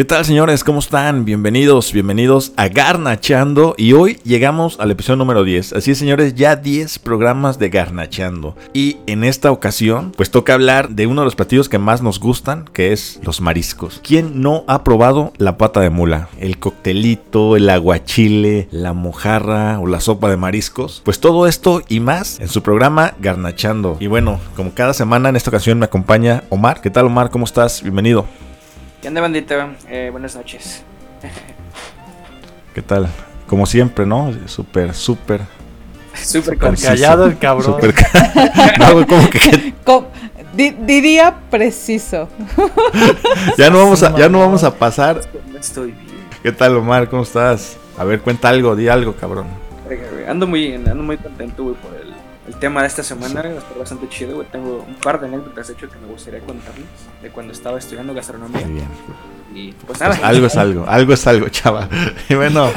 [0.00, 0.64] ¿Qué tal señores?
[0.64, 1.26] ¿Cómo están?
[1.26, 5.74] Bienvenidos, bienvenidos a Garnachando y hoy llegamos al episodio número 10.
[5.74, 8.56] Así es señores, ya 10 programas de Garnachando.
[8.72, 12.18] Y en esta ocasión, pues toca hablar de uno de los platillos que más nos
[12.18, 14.00] gustan, que es los mariscos.
[14.02, 16.30] ¿Quién no ha probado la pata de mula?
[16.38, 21.02] El coctelito, el aguachile, la mojarra o la sopa de mariscos.
[21.04, 23.98] Pues todo esto y más en su programa Garnachando.
[24.00, 26.80] Y bueno, como cada semana en esta ocasión me acompaña Omar.
[26.80, 27.28] ¿Qué tal Omar?
[27.28, 27.82] ¿Cómo estás?
[27.82, 28.24] Bienvenido.
[29.00, 29.70] ¿Qué onda, bandita?
[29.88, 30.82] Eh, buenas noches.
[32.74, 33.08] ¿Qué tal?
[33.46, 34.30] Como siempre, ¿no?
[34.46, 35.40] Súper, súper.
[36.14, 37.80] Súper callado el cabrón.
[37.80, 37.94] Súper
[38.78, 39.72] no, como que...
[40.84, 42.28] diría preciso.
[43.56, 45.22] ya no vamos a, ya no vamos a pasar.
[45.58, 46.26] Estoy bien.
[46.42, 47.08] ¿Qué tal, Omar?
[47.08, 47.78] ¿Cómo estás?
[47.96, 49.46] A ver, cuenta algo, di algo, cabrón.
[50.28, 52.09] Ando muy, ando muy contento, güey, por el
[52.48, 54.48] el tema de esta semana está bastante chido, güey.
[54.48, 56.86] Tengo un par de anécdotas, hecho, que me gustaría contarles
[57.22, 58.66] de cuando estaba estudiando gastronomía.
[58.66, 58.88] Muy bien.
[59.54, 60.14] Y pues nada.
[60.14, 61.88] Pues algo es algo, algo es algo, chava.
[62.28, 62.70] Y bueno,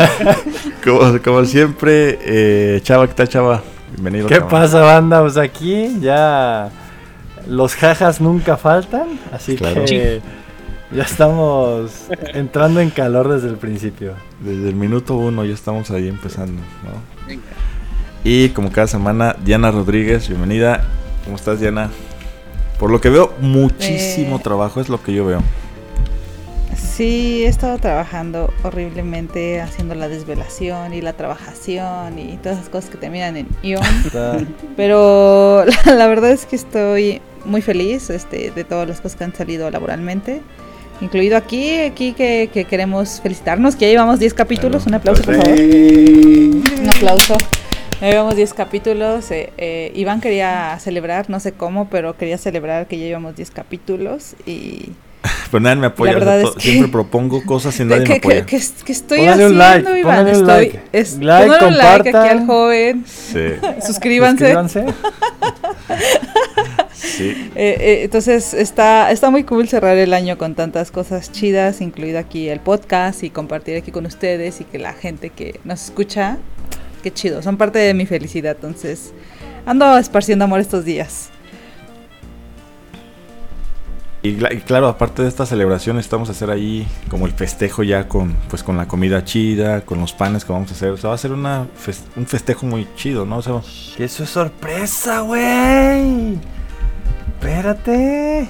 [1.23, 3.63] como, siempre, eh, chava, ¿qué tal, chava?
[3.91, 4.27] Bienvenido.
[4.27, 5.21] ¿Qué pasa, banda?
[5.21, 6.69] Pues aquí ya
[7.47, 10.21] los jajas nunca faltan, así que
[10.91, 11.91] ya estamos
[12.33, 14.15] entrando en calor desde el principio.
[14.39, 17.27] Desde el minuto uno ya estamos ahí empezando, ¿no?
[17.27, 17.43] Venga.
[18.23, 20.85] Y como cada semana, Diana Rodríguez, bienvenida.
[21.25, 21.91] ¿Cómo estás, Diana?
[22.79, 24.41] Por lo que veo, muchísimo eh.
[24.41, 25.41] trabajo es lo que yo veo.
[26.77, 32.89] Sí, he estado trabajando horriblemente haciendo la desvelación y la trabajación y todas esas cosas
[32.91, 33.83] que te miran en ION.
[34.77, 39.35] Pero la, verdad es que estoy muy feliz este, de todas las cosas que han
[39.35, 40.41] salido laboralmente.
[41.01, 44.85] Incluido aquí, aquí que, queremos felicitarnos, que ya llevamos 10 capítulos.
[44.85, 45.59] Un aplauso, por favor.
[45.59, 47.35] Un aplauso.
[48.09, 49.31] Llevamos 10 capítulos.
[49.31, 53.51] Eh, eh, Iván quería celebrar, no sé cómo, pero quería celebrar que ya llevamos 10
[53.51, 54.91] capítulos y...
[55.51, 56.19] Pero nadie me apoya.
[56.57, 58.45] siempre propongo cosas y nadie que, me apoya.
[58.45, 60.27] Que, estoy haciendo, un like, Iván?
[60.27, 60.79] Estoy, like.
[60.91, 63.05] Es, like, un like aquí al joven.
[63.07, 63.39] Sí.
[63.85, 64.51] Suscríbanse.
[64.51, 64.85] Suscríbanse.
[66.91, 67.51] sí.
[67.55, 72.49] Eh, entonces está, está muy cool cerrar el año con tantas cosas chidas, incluido aquí
[72.49, 76.37] el podcast y compartir aquí con ustedes y que la gente que nos escucha
[77.03, 79.13] qué chido, son parte de mi felicidad, entonces
[79.67, 81.29] ando esparciendo amor estos días.
[84.25, 88.37] Y, claro, aparte de esta celebración, estamos a hacer ahí como el festejo ya con
[88.47, 90.91] pues con la comida chida, con los panes que vamos a hacer.
[90.91, 91.67] O sea, va a ser una
[92.15, 93.39] un festejo muy chido, ¿no?
[93.39, 93.59] O sea,
[93.97, 96.37] que eso es sorpresa, güey.
[97.35, 98.47] Espérate.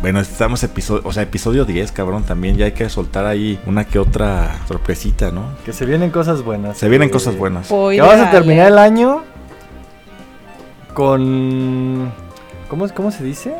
[0.00, 3.84] Bueno, estamos episodio, o sea, episodio 10, cabrón, también ya hay que soltar ahí una
[3.84, 5.44] que otra sorpresita, ¿no?
[5.64, 6.78] Que se vienen cosas buenas.
[6.78, 7.68] Se vienen cosas buenas.
[7.68, 9.22] Que vamos a terminar el año
[10.92, 12.12] con
[12.68, 13.54] ¿Cómo, ¿Cómo se dice?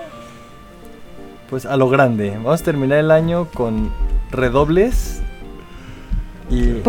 [1.49, 2.31] Pues a lo grande.
[2.31, 3.93] Vamos a terminar el año con
[4.33, 5.23] redobles
[6.51, 6.83] y,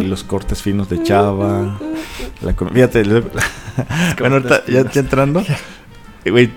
[0.00, 1.78] y los cortes finos de Chava.
[2.42, 3.02] la, fíjate,
[4.18, 5.42] bueno, ahorita ya entrando.
[6.24, 6.50] Güey,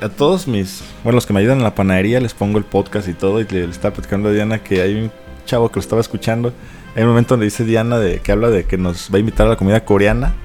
[0.00, 3.06] a todos mis, bueno, los que me ayudan en la panadería les pongo el podcast
[3.06, 5.12] y todo y le, estaba platicando a Diana que hay un
[5.46, 6.52] chavo que lo estaba escuchando.
[6.96, 9.46] Hay un momento donde dice Diana de que habla de que nos va a invitar
[9.46, 10.34] a la comida coreana.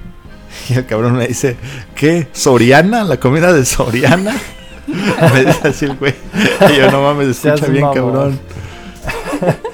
[0.70, 1.56] Y el cabrón me dice,
[1.94, 2.28] ¿qué?
[2.32, 3.04] ¿Soriana?
[3.04, 4.34] ¿La comida de Soriana?
[5.34, 6.14] me dice así el güey.
[6.72, 8.38] Y yo no mames, escucha bien, cabrón.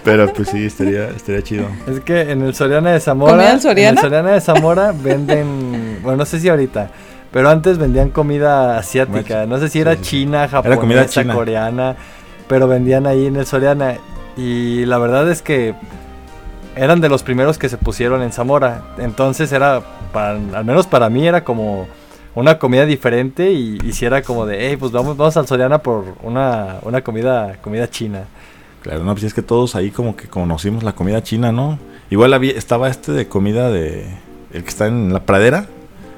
[0.02, 1.68] Pero pues sí, estaría, estaría chido.
[1.86, 3.50] Es que en el Soriana de Zamora.
[3.50, 6.00] En el Soriana de Zamora venden.
[6.02, 6.90] Bueno, no sé si ahorita
[7.34, 9.44] pero antes vendían comida asiática.
[9.44, 11.34] No sé si era china, japonesa, comida china.
[11.34, 11.96] coreana.
[12.46, 13.96] Pero vendían ahí en el Soriana.
[14.36, 15.74] Y la verdad es que
[16.76, 18.84] eran de los primeros que se pusieron en Zamora.
[18.98, 21.88] Entonces era, al menos para mí, era como
[22.36, 23.50] una comida diferente.
[23.50, 27.58] Y, si era como de, hey, pues vamos, vamos al Soriana por una, una comida,
[27.60, 28.26] comida china.
[28.82, 31.80] Claro, no, pues es que todos ahí como que conocimos la comida china, ¿no?
[32.10, 34.06] Igual había, estaba este de comida de...
[34.52, 35.66] El que está en la pradera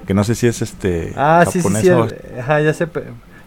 [0.07, 2.87] que no sé si es este ah, japonés sí, sí, sí, Ajá, ya sé.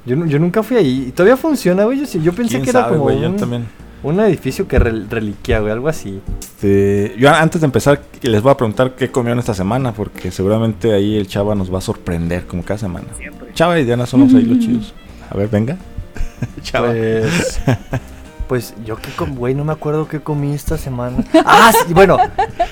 [0.06, 1.12] Yo, yo nunca fui ahí.
[1.16, 2.06] ¿Todavía funciona, güey?
[2.06, 3.66] Yo, yo pensé que era como un, también.
[4.04, 6.22] un edificio que reliquia, güey, algo así.
[6.42, 10.94] Este, yo antes de empezar les voy a preguntar qué comieron esta semana, porque seguramente
[10.94, 13.08] ahí el Chava nos va a sorprender como cada semana.
[13.54, 14.94] Chava y Diana somos ahí los chidos.
[15.30, 15.78] A ver, venga.
[16.64, 16.90] Chava.
[16.90, 17.62] Pues,
[18.48, 21.24] pues yo qué comí, güey, no me acuerdo qué comí esta semana.
[21.46, 22.18] Ah, sí, bueno,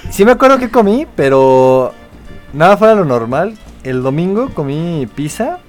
[0.09, 1.93] sí me acuerdo qué comí, pero
[2.51, 3.53] nada fuera lo normal.
[3.87, 5.59] El domingo comí pizza,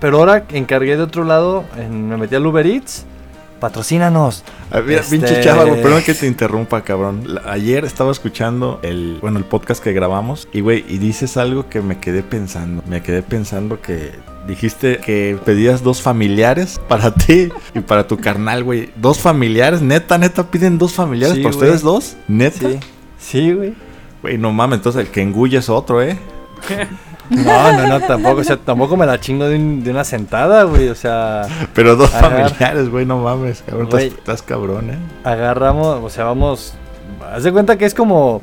[0.00, 3.06] pero ahora encargué de otro lado, me metí al Uber Eats
[3.64, 4.44] patrocínanos.
[4.86, 5.16] Mira, este...
[5.16, 7.40] pinche chava, güey, perdón que te interrumpa, cabrón.
[7.46, 11.80] Ayer estaba escuchando el, bueno, el podcast que grabamos y, güey, y dices algo que
[11.80, 12.82] me quedé pensando.
[12.86, 14.12] Me quedé pensando que
[14.46, 18.90] dijiste que pedías dos familiares para ti y para tu carnal, güey.
[18.96, 22.68] Dos familiares, neta, neta, piden dos familiares para ustedes dos, neta.
[23.18, 23.72] Sí, güey.
[24.20, 26.18] Güey, no mames, entonces el que engulle es otro, ¿eh?
[27.30, 30.94] No, no, no, tampoco, o sea, tampoco me la chingo de, una sentada, güey, o
[30.94, 31.42] sea...
[31.74, 34.98] Pero dos familiares, güey, no mames, cabrón, estás, cabrón, ¿eh?
[35.24, 36.74] Agarramos, o sea, vamos...
[37.32, 38.42] Haz de cuenta que es como...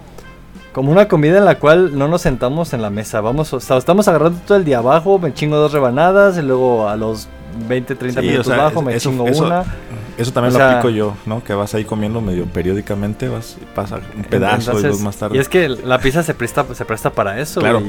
[0.73, 3.77] Como una comida en la cual no nos sentamos en la mesa, vamos, o sea,
[3.77, 7.27] estamos agarrando todo el día abajo, me chingo dos rebanadas y luego a los
[7.67, 9.65] 20, 30 minutos abajo me chingo una.
[10.17, 11.43] Eso también lo aplico yo, ¿no?
[11.43, 15.37] Que vas ahí comiendo medio periódicamente, vas pasa un pedazo y dos más tarde.
[15.37, 17.59] Y es que la pizza se presta, se presta para eso.
[17.59, 17.81] Claro.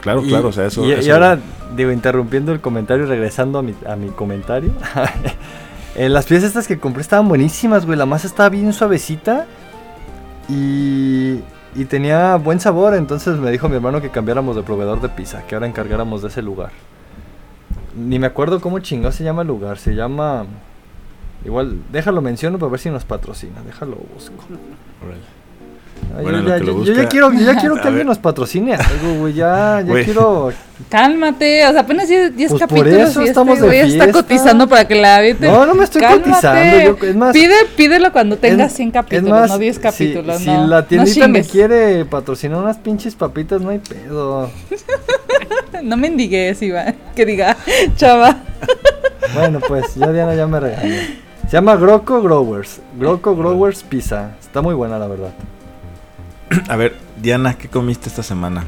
[0.00, 1.38] Claro, claro, o sea, eso y, ahora,
[1.76, 4.72] digo, interrumpiendo el comentario y regresando a mi, a mi comentario.
[5.96, 7.98] Eh, las piezas estas que compré estaban buenísimas, güey.
[7.98, 9.46] La masa estaba bien suavecita
[10.48, 11.40] y,
[11.74, 12.94] y tenía buen sabor.
[12.94, 16.28] Entonces me dijo mi hermano que cambiáramos de proveedor de pizza, que ahora encargáramos de
[16.28, 16.70] ese lugar.
[17.96, 19.78] Ni me acuerdo cómo chingado se llama el lugar.
[19.78, 20.46] Se llama.
[21.44, 23.60] Igual, déjalo menciono para ver si nos patrocina.
[23.66, 24.44] Déjalo busco
[26.22, 29.34] yo, ya, quiero, ya quiero que alguien nos patrocine algo, güey.
[29.34, 30.52] Ya, ya quiero.
[30.88, 32.94] Cálmate, o sea, apenas 10 pues capítulos.
[32.94, 35.20] Por eso y estamos este güey está cotizando para que la.
[35.38, 37.06] No, no me estoy cotizando.
[37.06, 40.38] es más, Pide, pídelo cuando tengas 100 capítulos, no 10 capítulos.
[40.38, 44.50] Si, no, si la tiendita me quiere patrocinar unas pinches papitas, no hay pedo.
[45.82, 46.96] no me indigues, Iván.
[47.14, 47.56] Que diga,
[47.96, 48.38] chava.
[49.34, 50.94] bueno, pues ya Diana ya me regañó.
[51.50, 52.80] Se llama Groco Growers.
[52.96, 54.36] Groco Growers Pizza.
[54.40, 55.32] Está muy buena, la verdad.
[56.68, 58.64] A ver, Diana, ¿qué comiste esta semana?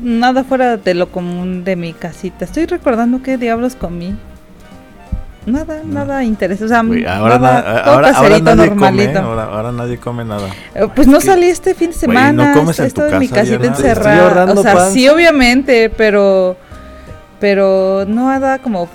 [0.00, 2.44] Nada fuera de lo común de mi casita.
[2.44, 4.14] Estoy recordando qué diablos comí.
[5.44, 7.06] Nada, nada interesante.
[7.06, 10.48] O ahora, nada, ahora, ahora, nadie come, ahora, nadie come nada.
[10.74, 12.52] Eh, pues no salí este fin de semana.
[12.52, 14.52] no comes en tu en mi casita encerrada.
[14.52, 16.56] O sea, sí, obviamente, pero
[17.40, 18.88] pero no nada como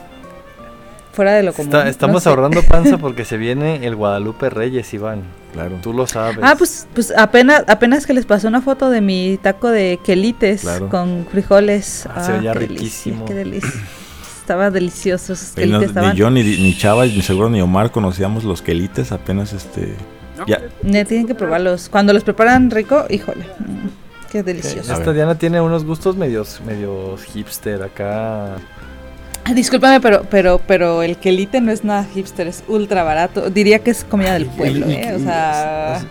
[1.13, 1.75] fuera de lo común.
[1.88, 5.24] estamos ahorrando panza porque se viene el Guadalupe Reyes, Iván.
[5.54, 5.78] Claro.
[5.82, 6.40] Tú lo sabes.
[6.42, 10.68] Ah, pues, pues apenas, apenas que les pasó una foto de mi taco de quelites
[10.90, 12.08] con frijoles.
[12.14, 13.26] Ah, se veía ah, riquísimo.
[13.26, 13.72] qué delicia.
[14.40, 15.36] Estaba delicioso.
[15.56, 19.96] ni yo, ni, ni Chava, ni seguro ni Omar conocíamos los quelites, apenas este...
[20.46, 20.60] ya.
[21.06, 21.88] tienen que probarlos.
[21.88, 23.46] Cuando los preparan rico, híjole.
[23.60, 23.88] Mm,
[24.32, 24.92] qué delicioso.
[24.92, 28.58] Esta Diana tiene unos gustos medios, medios hipster acá.
[29.51, 33.50] Discúlpame, pero, pero, pero el quelite no es nada hipster, es ultra barato.
[33.50, 35.13] Diría que es comida del pueblo, ¿eh?
[35.16, 36.01] O sea.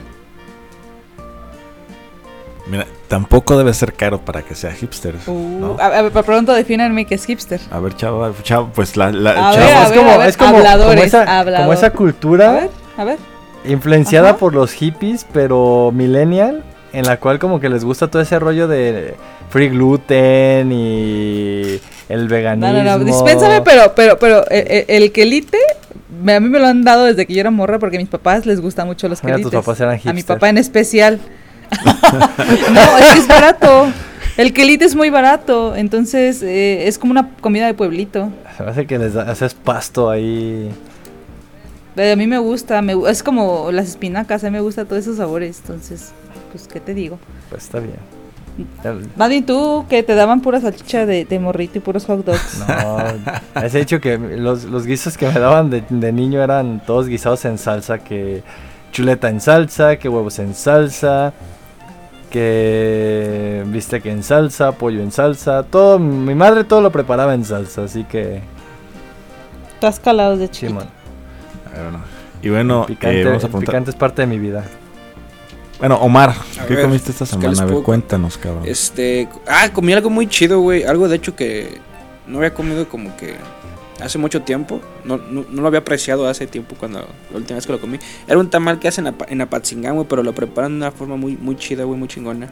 [2.66, 5.16] Mira, tampoco debe ser caro para que sea hipster.
[5.26, 7.60] Uh, a, ver, pronto defínanme qué es hipster.
[7.70, 12.68] A ver, chavo, chavo pues la, la chavo, es, como, es como, como, esa, cultura
[12.96, 13.18] a ver,
[13.64, 16.62] influenciada por los hippies, pero millennial,
[16.92, 19.16] en la cual como que les gusta todo ese rollo de
[19.50, 22.72] free gluten y el veganismo.
[22.72, 25.58] No, no, no, dispénsame, pero, pero, pero eh, eh, el, quelite,
[26.26, 28.46] a mí me lo han dado desde que yo era morra porque a mis papás
[28.46, 29.42] les gustan mucho los quelites.
[29.42, 31.20] tus papás eran A mi papá en especial.
[32.72, 33.86] no, es que es barato.
[34.36, 38.30] El quelite es muy barato, entonces eh, es como una comida de pueblito.
[38.56, 40.70] Se me hace que les haces pasto ahí.
[41.96, 45.18] A mí me gusta, me, es como las espinacas, a mí me gusta todos esos
[45.18, 46.12] sabores, entonces,
[46.50, 47.18] pues, ¿qué te digo?
[47.50, 48.21] Pues está bien.
[49.16, 52.58] Nadie tú que te daban pura salchicha de, morrito y puros hot dogs.
[52.58, 52.98] No,
[53.54, 57.44] has dicho que los, los, guisos que me daban de, de, niño eran todos guisados
[57.44, 58.42] en salsa, que
[58.92, 61.32] chuleta en salsa, que huevos en salsa,
[62.30, 67.84] que bistec en salsa, pollo en salsa, todo, mi madre todo lo preparaba en salsa,
[67.84, 68.40] así que...
[69.74, 70.82] Estás calado de chico.
[72.42, 74.64] Y bueno, picante, eh, picante es parte de mi vida.
[75.82, 76.32] Bueno, Omar,
[76.68, 77.60] ¿qué comiste esta semana?
[77.60, 78.62] A ver, cuéntanos, cabrón.
[78.64, 79.28] Este.
[79.48, 80.84] Ah, comí algo muy chido, güey.
[80.84, 81.80] Algo de hecho que
[82.28, 83.34] no había comido como que
[84.00, 84.80] hace mucho tiempo.
[85.04, 87.98] No, no, lo había apreciado hace tiempo cuando la última vez que lo comí.
[88.28, 91.36] Era un tamal que hacen en Apatzingán, güey, pero lo preparan de una forma muy,
[91.36, 92.48] muy chida, güey, muy chingona.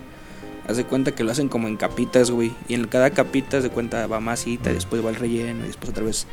[0.67, 2.51] Haz de cuenta que lo hacen como en capitas, güey.
[2.67, 5.91] Y en cada capita, de cuenta, va masita, y después va el relleno, y después
[5.91, 6.27] otra vez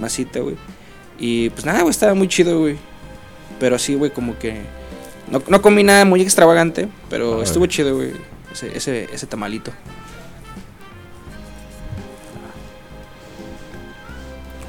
[0.00, 0.56] masita, güey.
[1.16, 2.76] Y pues nada, güey, estaba muy chido, güey.
[3.60, 4.79] Pero sí, güey, como que
[5.30, 8.12] no, no comí nada muy extravagante, pero estuvo chido, güey.
[8.52, 9.70] Ese, ese, ese tamalito.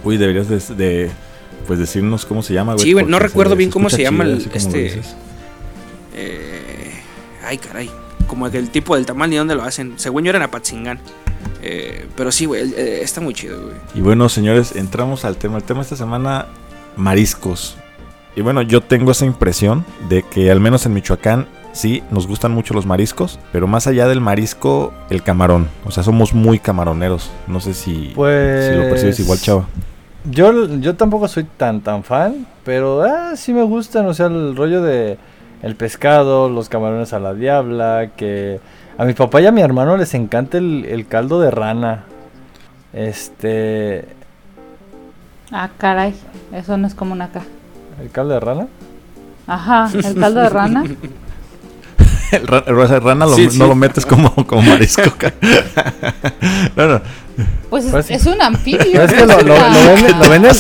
[0.04, 1.12] Uy, deberías de,
[1.68, 2.86] pues decirnos cómo se llama, güey.
[2.86, 5.02] Sí, güey, no recuerdo bien cómo se llama el, este.
[6.16, 6.92] Eh,
[7.44, 7.90] ay, caray.
[8.28, 9.94] Como el tipo del tamal ni dónde lo hacen.
[9.98, 11.00] Según yo era en Apatzingán.
[11.62, 13.76] Eh, pero sí, güey, está muy chido, güey.
[13.94, 15.58] Y bueno, señores, entramos al tema.
[15.58, 16.48] El tema esta semana,
[16.96, 17.78] mariscos.
[18.36, 22.52] Y bueno, yo tengo esa impresión de que al menos en Michoacán sí, nos gustan
[22.52, 25.68] mucho los mariscos, pero más allá del marisco, el camarón.
[25.86, 27.32] O sea, somos muy camaroneros.
[27.48, 29.66] No sé si, pues, si lo percibes igual, pues, chava.
[30.30, 34.56] Yo, yo tampoco soy tan tan fan, pero ah, sí me gustan, o sea, el
[34.56, 35.18] rollo de
[35.64, 38.60] el pescado, los camarones a la diabla, que
[38.98, 42.06] a mi papá y a mi hermano les encanta el, el caldo de rana.
[42.94, 44.06] Este...
[45.52, 46.14] Ah, caray,
[46.54, 47.42] eso no es común acá.
[48.02, 48.68] ¿El caldo de rana?
[49.48, 50.84] Ajá, el caldo de rana.
[52.32, 55.04] el, rana lo, no lo metes como, como marisco.
[56.76, 57.02] no, no.
[57.70, 59.02] Pues, pues es, un anfibio.
[59.02, 60.52] Es que lo, lo, venden, lo venden,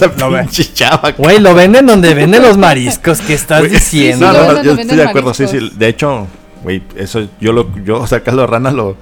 [1.18, 3.22] güey, lo venden donde venden los mariscos.
[3.22, 4.32] ¿Qué estás diciendo?
[4.32, 5.72] no, no, yo estoy de acuerdo, sí, sí.
[5.76, 6.28] De hecho,
[6.64, 8.96] güey, eso yo lo, yo, o sea, caldo de rana lo,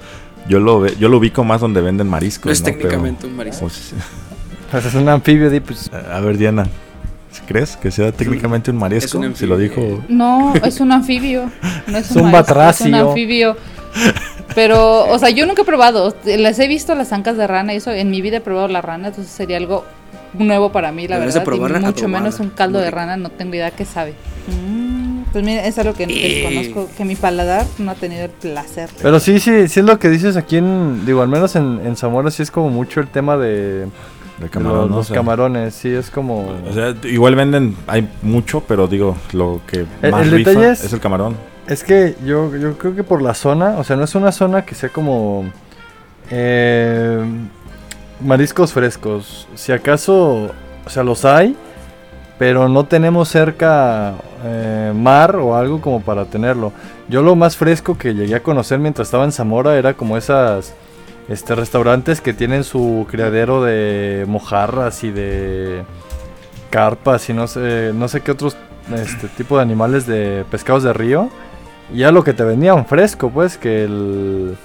[0.48, 2.52] yo lo, yo lo ubico más donde venden mariscos.
[2.52, 3.62] es técnicamente un marisco.
[3.62, 3.94] Pues,
[4.72, 5.92] pues, es un anfibio, pues.
[5.94, 6.68] A ver, Diana.
[7.48, 9.22] ¿Crees que sea técnicamente un marisco?
[9.36, 10.04] Si lo dijo.
[10.08, 11.52] No, es un anfibio.
[11.88, 13.58] No es, un, un Es un anfibio.
[14.56, 16.16] Pero, o sea, yo nunca he probado.
[16.26, 17.92] Les he visto las ancas de rana y eso.
[17.92, 19.86] En mi vida he probado la rana, entonces sería algo
[20.34, 21.44] nuevo para mí, la verdad.
[21.46, 24.14] Y mucho menos un caldo de rana, no tengo idea qué sabe.
[24.48, 28.90] Mm, pues mira, es algo que desconozco, que mi paladar no ha tenido el placer.
[29.02, 31.96] Pero sí, sí, sí es lo que dices aquí en, digo, al menos en, en
[31.96, 33.88] Zamora sí es como mucho el tema de
[34.40, 34.50] de
[34.88, 36.48] los, camarones, sí, es como...
[36.70, 41.00] O sea, igual venden, hay mucho, pero digo, lo que más el, rifa es, el
[41.00, 41.36] camarón.
[41.68, 44.66] Es que yo, yo creo que por la zona, o sea, no es una zona
[44.66, 45.46] que sea como...
[46.32, 47.24] Eh,
[48.22, 49.48] mariscos frescos.
[49.56, 50.52] Si acaso,
[50.86, 51.56] o sea, los hay,
[52.38, 54.16] pero no tenemos cerca
[54.46, 56.72] eh, mar o algo como para tenerlo.
[57.08, 60.74] Yo lo más fresco que llegué a conocer mientras estaba en Zamora era como esas
[61.30, 65.84] este, restaurantes que tienen su criadero de mojarras y de
[66.70, 68.58] carpas y no sé, no sé qué otros
[68.94, 71.30] este, tipo de animales de pescados de río.
[71.94, 74.58] Y ya lo que te vendían fresco, pues, que el,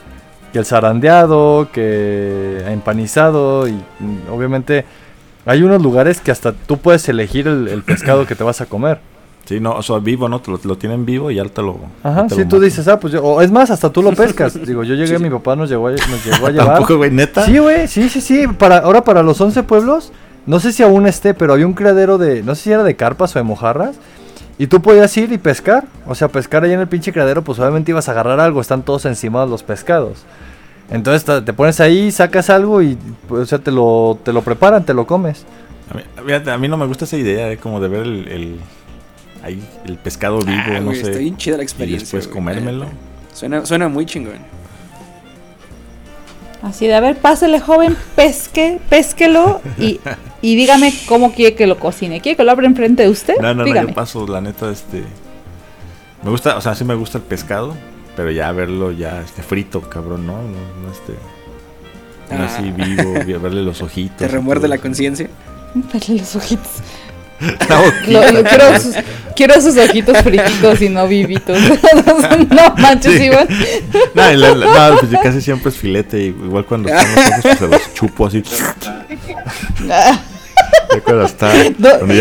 [0.53, 4.85] que el zarandeado, que empanizado y mm, obviamente
[5.47, 8.99] hay unos lugares que hasta tú puedes elegir el pescado que te vas a comer.
[9.45, 10.41] Sí, no, o sea, vivo, ¿no?
[10.41, 11.79] Te lo, tienen vivo y ya te lo.
[12.03, 14.55] Ajá, sí, tú dices, ah, pues yo, o es más, hasta tú lo pescas.
[14.67, 16.69] Digo, yo llegué, mi papá nos llegó a, nos llegó a llevar.
[16.69, 17.45] ¿Tampoco, güey, neta?
[17.45, 18.47] Sí, güey, sí, sí, sí.
[18.47, 20.13] Para, ahora para los 11 pueblos,
[20.47, 22.97] no sé si aún esté, pero había un criadero de, no sé si era de
[22.97, 23.97] carpas o de mojarras.
[24.57, 25.85] Y tú podías ir y pescar.
[26.07, 28.83] O sea, pescar ahí en el pinche criadero, pues obviamente ibas a agarrar algo, están
[28.83, 30.25] todos encima de los pescados.
[30.91, 32.97] Entonces te pones ahí, sacas algo y,
[33.29, 35.45] pues, o sea, te lo, te lo preparan, te lo comes.
[36.17, 38.61] A mí, a mí no me gusta esa idea, eh, como de ver el
[39.45, 41.03] ahí el pescado vivo, ah, no sé.
[41.03, 42.05] Está bien chida la experiencia.
[42.05, 42.87] Y después comérmelo.
[43.33, 44.39] Suena, suena muy chingón.
[46.63, 50.01] Así de, a ver, pásele joven, pesque, pesquelo y,
[50.41, 52.23] y dígame cómo quiere que lo cocine.
[52.23, 53.35] ¿Quiere que lo abra enfrente de usted?
[53.39, 55.05] No, no, no, yo paso, la neta, este...
[56.23, 57.75] Me gusta, o sea, sí me gusta el pescado,
[58.17, 60.39] pero ya verlo ya este frito, cabrón, ¿no?
[60.39, 60.49] No,
[60.83, 61.13] no este...
[62.35, 62.75] No así ah.
[62.75, 64.17] vivo, verle los ojitos.
[64.17, 65.29] ¿Te remuerde la conciencia?
[65.75, 66.81] Verle los ojitos.
[68.05, 68.95] Quiero, sus,
[69.37, 71.59] quiero, sus, ojitos frititos y no vivitos.
[72.51, 73.49] no manches, igual.
[74.15, 76.21] No, pues casi siempre es filete.
[76.21, 78.43] Igual cuando están los ojos, pues se los chupo así.
[81.25, 81.65] Está,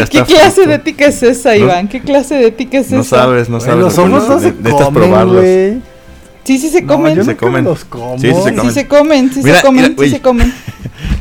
[0.09, 1.87] ¿Qué clase de ética es esa, Iván?
[1.87, 2.95] ¿Qué clase de ética es esa?
[2.95, 3.79] No sabes, no sabes.
[3.79, 5.83] Los ojos no se comen,
[6.43, 7.17] Sí, sí se comen.
[7.17, 7.63] No, se comen.
[7.63, 8.19] Los como.
[8.19, 8.65] Sí, sí se comen.
[8.65, 10.53] Sí se comen, sí se comen, sí se comen.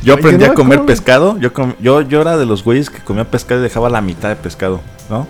[0.03, 1.39] Yo aprendí a comer pescado.
[1.39, 4.37] Yo, yo, yo era de los güeyes que comía pescado y dejaba la mitad de
[4.37, 5.27] pescado, ¿no?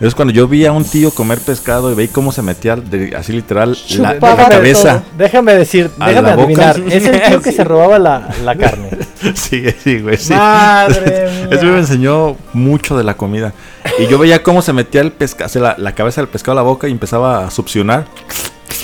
[0.00, 2.78] Entonces cuando yo vi a un tío comer pescado y veí cómo se metía
[3.18, 5.02] así literal la, cabeza.
[5.18, 6.80] Déjame decir, déjame adivinar.
[6.90, 8.88] Es el tío que se robaba la, la carne.
[9.34, 10.32] sí, sí, güey, sí.
[10.32, 11.48] Madre mía.
[11.50, 13.52] Eso me enseñó mucho de la comida.
[13.98, 16.66] Y yo veía cómo se metía el pescado, la, la cabeza del pescado a la
[16.66, 18.06] boca y empezaba a succionar.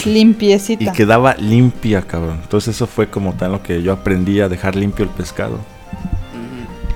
[0.04, 0.84] Limpiecita.
[0.84, 2.40] Y quedaba limpia, cabrón.
[2.42, 5.58] Entonces eso fue como tal lo que yo aprendí a dejar limpio el pescado.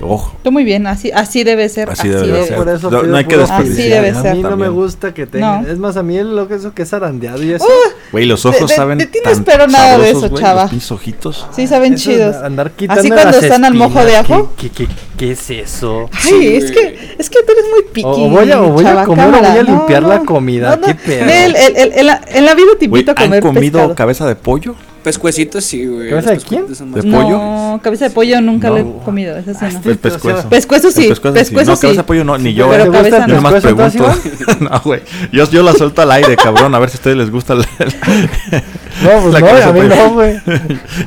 [0.00, 0.34] Ojo.
[0.50, 1.90] Muy bien, así, así debe ser.
[1.90, 2.56] Así, debe, ser.
[2.56, 4.32] Por eso no, hay que Así debe ser.
[4.32, 5.68] A mí no me gusta que tengan.
[5.68, 7.66] Es más, a mí lo que eso que es arandeado y eso.
[8.12, 8.98] Güey, los ojos saben.
[8.98, 10.68] De, ti no espero nada de eso, chava.
[10.72, 11.46] Mis ojitos.
[11.54, 12.36] Sí, saben chidos.
[12.36, 14.52] Andar así cuando están al mojo de ajo.
[14.56, 16.08] ¿Qué, qué, qué, es eso?
[16.24, 18.08] Ay, es que, es que tú eres muy piqui.
[18.08, 20.80] O voy a, o voy a comer o voy a limpiar la comida.
[20.80, 21.30] ¿Qué pedo?
[21.30, 24.74] En la vida te invito a comer ¿Han comido cabeza de pollo?
[25.02, 26.10] Pescuecitos sí, güey.
[26.10, 26.66] ¿Cabeza de quién?
[26.68, 27.30] ¿De pollo?
[27.38, 29.36] No, cabeza de pollo nunca lo he comido.
[29.38, 29.90] Esa sí no.
[29.90, 30.48] El pescuezo.
[30.50, 31.08] Pescuezo sí.
[31.08, 31.54] Pescuezo sí.
[31.54, 32.68] No, cabeza de pollo no, ni yo.
[32.68, 32.90] Pero ¿eh?
[32.90, 34.14] cabeza yo nomás pregunto.
[34.60, 35.00] no, güey.
[35.32, 36.74] Yo, yo la suelto al aire, cabrón.
[36.74, 37.54] A ver si a ustedes les gusta.
[37.54, 37.60] El,
[39.02, 40.40] no, pues no, a mí no, güey.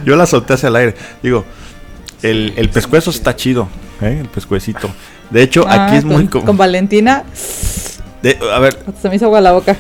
[0.06, 0.96] yo la solté hacia el aire.
[1.22, 1.46] Digo,
[2.24, 3.68] el, el pescuezo está chido,
[4.02, 4.18] ¿eh?
[4.22, 4.90] El pescuecito.
[5.30, 6.16] De hecho, Ah, aquí es muy...
[6.16, 7.24] con, com- con Valentina.
[8.24, 9.76] de- a ver, Se me hizo agua la boca.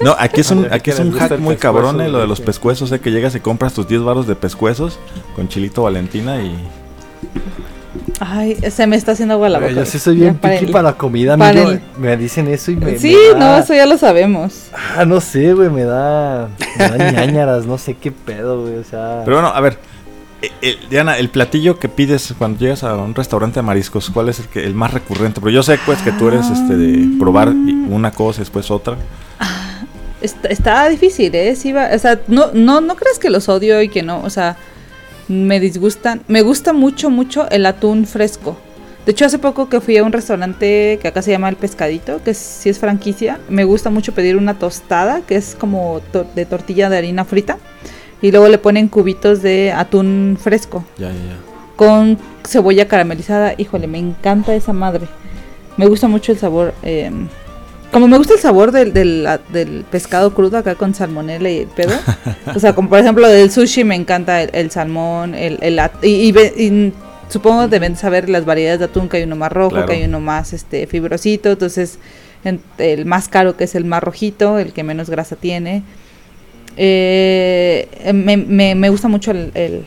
[0.00, 2.90] No, aquí es un, aquí es un hack muy cabrón, eh, lo de los pescuezos,
[2.92, 4.98] eh, que llegas y compras tus 10 baros de pescuezos
[5.36, 6.54] con chilito Valentina y...
[8.20, 9.72] Ay, se me está haciendo agua la boca.
[9.72, 11.36] Yo sí soy bien para piqui el- para la comida.
[11.36, 11.70] para amigo.
[11.70, 12.98] el- Me dicen eso y me.
[12.98, 14.68] Sí, me no, eso ya lo sabemos.
[14.96, 16.48] Ah, no sé, güey, me da.
[16.78, 19.22] Me da ñañaras, no sé qué pedo, güey, o sea.
[19.24, 19.78] Pero bueno, a ver,
[20.42, 24.28] eh, eh, Diana, el platillo que pides cuando llegas a un restaurante de mariscos, ¿cuál
[24.28, 25.40] es el, que, el más recurrente?
[25.40, 28.96] Pero yo sé pues que tú eres este de probar una cosa y después otra.
[30.24, 31.54] Está, está difícil, ¿eh?
[31.54, 34.30] Sí va- o sea, no, no, no crees que los odio y que no, o
[34.30, 34.56] sea,
[35.28, 36.22] me disgustan.
[36.28, 38.56] Me gusta mucho, mucho el atún fresco.
[39.04, 42.22] De hecho, hace poco que fui a un restaurante que acá se llama El Pescadito,
[42.24, 46.46] que sí es franquicia, me gusta mucho pedir una tostada, que es como to- de
[46.46, 47.58] tortilla de harina frita,
[48.22, 51.36] y luego le ponen cubitos de atún fresco Ya, ya, ya.
[51.76, 52.16] con
[52.48, 53.52] cebolla caramelizada.
[53.58, 55.06] Híjole, me encanta esa madre.
[55.76, 56.72] Me gusta mucho el sabor.
[56.82, 57.10] eh,
[57.94, 61.68] como me gusta el sabor del, del, del pescado crudo acá con salmonella y el
[61.68, 61.94] pedo.
[62.54, 66.08] o sea, como por ejemplo del sushi me encanta el, el salmón, el, el y,
[66.08, 66.92] y y
[67.30, 69.86] supongo deben saber las variedades de atún, que hay uno más rojo, Claro.
[69.86, 71.50] que hay uno más este fibrosito.
[71.52, 71.98] Entonces,
[72.44, 75.82] en- el más caro que es el más rojito, el que menos grasa tiene.
[76.76, 79.86] Eh, me, me, me gusta mucho el, el,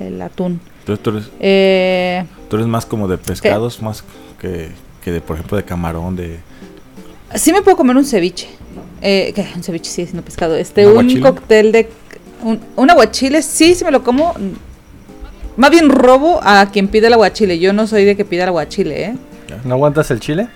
[0.00, 0.60] el atún.
[0.80, 4.04] Entonces tú eres, Eh, tú eres más como de pescados, más
[4.40, 4.70] que,
[5.02, 6.38] que de, por ejemplo, de camarón, de...
[7.34, 8.48] sí me puedo comer un ceviche.
[9.02, 9.46] Eh, ¿qué?
[9.54, 10.56] Un ceviche, sí, no pescado.
[10.56, 11.88] Este, ¿Un cóctel de...
[12.42, 14.34] Un, un aguachile, sí, sí me lo como.
[15.56, 17.58] Más bien robo a quien pide el aguachile.
[17.58, 19.14] Yo no soy de que pida el aguachile, ¿eh?
[19.64, 20.48] ¿No aguantas el chile?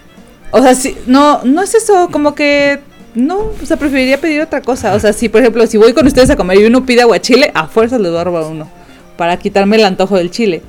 [0.50, 2.80] O sea, sí, no, no es eso, como que...
[3.14, 4.94] No, o sea, preferiría pedir otra cosa.
[4.94, 7.50] O sea, si por ejemplo, si voy con ustedes a comer y uno pide aguachile,
[7.54, 8.68] a fuerzas les voy a robar uno.
[9.16, 10.62] Para quitarme el antojo del chile.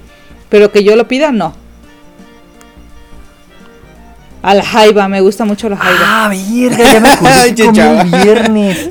[0.50, 1.54] Pero que yo lo pida, no.
[4.41, 6.00] A la jaiba, me gusta mucho la jaiba.
[6.01, 8.01] Ah, verga, ya me acordé que comí Chava.
[8.01, 8.89] el viernes.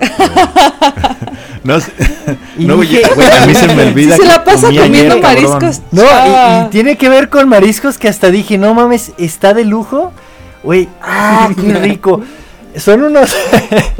[1.64, 1.78] No,
[2.58, 5.52] no, güey, a mí se me olvida Si se la pasa ayer, comiendo cabrón.
[5.60, 5.82] mariscos.
[5.92, 10.12] No, y, tiene que ver con mariscos que hasta dije, no mames, está de lujo.
[10.64, 12.20] Güey, ah, qué rico.
[12.76, 13.36] Son unos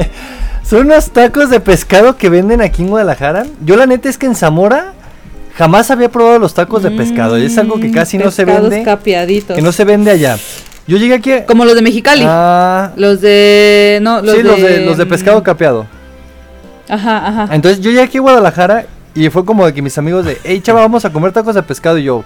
[0.68, 3.46] Son unos tacos de pescado que venden aquí en Guadalajara.
[3.64, 4.94] Yo la neta es que en Zamora
[5.56, 7.38] jamás había probado los tacos de pescado.
[7.38, 8.82] y es algo que casi no se Mm, vende.
[8.82, 9.56] capeaditos.
[9.56, 10.36] Que no se vende allá.
[10.86, 11.30] Yo llegué aquí.
[11.46, 12.24] Como los de Mexicali.
[12.26, 13.98] Ah, Los de.
[14.02, 14.48] No, los sí, de.
[14.48, 15.86] los de, los de pescado mm, capeado.
[16.88, 17.54] Ajá, ajá.
[17.54, 20.60] Entonces yo llegué aquí a Guadalajara y fue como de que mis amigos de, hey
[20.60, 21.98] chava, vamos a comer tacos de pescado.
[21.98, 22.24] Y yo,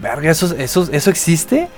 [0.00, 1.68] verga, ¿eso, eso, eso existe?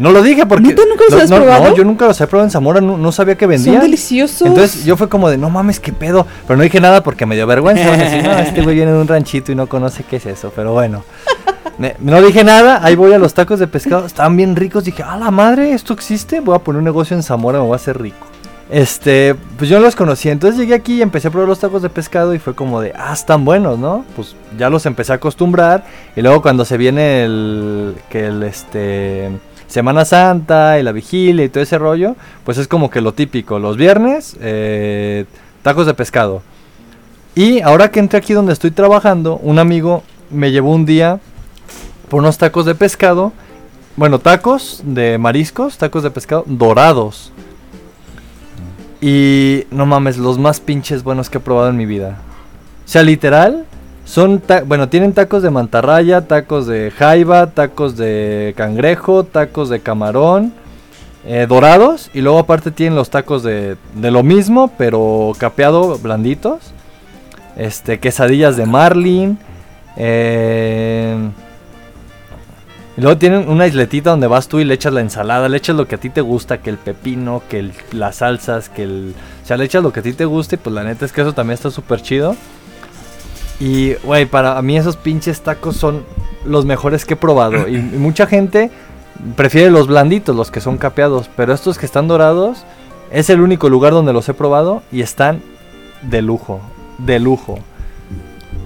[0.00, 0.68] No lo dije porque...
[0.68, 1.68] ¿Neta nunca los no, has no, probado?
[1.68, 3.82] No, yo nunca los he probado en Zamora, no, no sabía que Son vendían.
[3.82, 4.48] deliciosos.
[4.48, 6.26] Entonces yo fue como de, no mames, qué pedo.
[6.46, 7.84] Pero no dije nada porque me dio vergüenza.
[8.22, 10.52] No, este güey viene de un ranchito y no conoce qué es eso.
[10.56, 11.04] Pero bueno.
[11.98, 14.06] No dije nada, ahí voy a los tacos de pescado.
[14.06, 14.84] Estaban bien ricos.
[14.84, 16.40] Dije, a la madre, ¿esto existe?
[16.40, 18.26] Voy a poner un negocio en Zamora, me voy a hacer rico.
[18.70, 20.32] Este, pues yo no los conocía.
[20.32, 22.92] Entonces llegué aquí y empecé a probar los tacos de pescado y fue como de,
[22.96, 24.04] ah, están buenos, ¿no?
[24.14, 25.84] Pues ya los empecé a acostumbrar.
[26.16, 29.30] Y luego cuando se viene el, que el, este,
[29.70, 33.60] Semana Santa y la vigilia y todo ese rollo, pues es como que lo típico.
[33.60, 35.26] Los viernes, eh,
[35.62, 36.42] tacos de pescado.
[37.36, 41.20] Y ahora que entré aquí donde estoy trabajando, un amigo me llevó un día
[42.08, 43.32] por unos tacos de pescado.
[43.94, 47.32] Bueno, tacos de mariscos, tacos de pescado dorados.
[49.00, 52.18] Y no mames, los más pinches buenos que he probado en mi vida.
[52.84, 53.66] O sea, literal,
[54.10, 60.52] son, bueno, tienen tacos de mantarraya, tacos de jaiba, tacos de cangrejo, tacos de camarón,
[61.24, 62.10] eh, dorados.
[62.12, 66.72] Y luego aparte tienen los tacos de, de lo mismo, pero capeado, blanditos.
[67.56, 69.38] Este, quesadillas de marlin.
[69.96, 71.16] Eh,
[72.96, 75.76] y luego tienen una isletita donde vas tú y le echas la ensalada, le echas
[75.76, 79.14] lo que a ti te gusta, que el pepino, que las salsas, que el...
[79.44, 81.12] O sea, le echas lo que a ti te guste y pues la neta es
[81.12, 82.34] que eso también está súper chido.
[83.60, 86.02] Y, güey, para mí esos pinches tacos son
[86.44, 87.68] los mejores que he probado.
[87.68, 88.70] Y, y mucha gente
[89.36, 91.28] prefiere los blanditos, los que son capeados.
[91.36, 92.64] Pero estos que están dorados
[93.12, 95.42] es el único lugar donde los he probado y están
[96.02, 96.60] de lujo,
[96.98, 97.58] de lujo.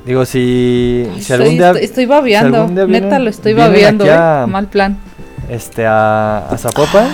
[0.07, 2.67] Digo, si, Ay, si algún estoy, día estoy, babeando.
[2.69, 4.13] día Neta, lo estoy babeando, ¿eh?
[4.13, 4.99] a- Mal plan.
[5.49, 7.09] este a, a Zapopan,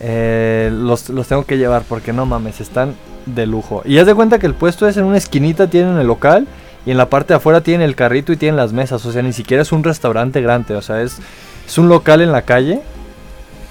[0.00, 2.94] eh, los, los tengo que llevar porque no mames, están
[3.26, 3.82] de lujo.
[3.84, 6.46] Y haz de cuenta que el puesto es en una esquinita, tienen el local.
[6.84, 9.04] Y en la parte de afuera tienen el carrito y tienen las mesas.
[9.06, 10.74] O sea, ni siquiera es un restaurante grande.
[10.74, 11.18] O sea, es,
[11.66, 12.82] es un local en la calle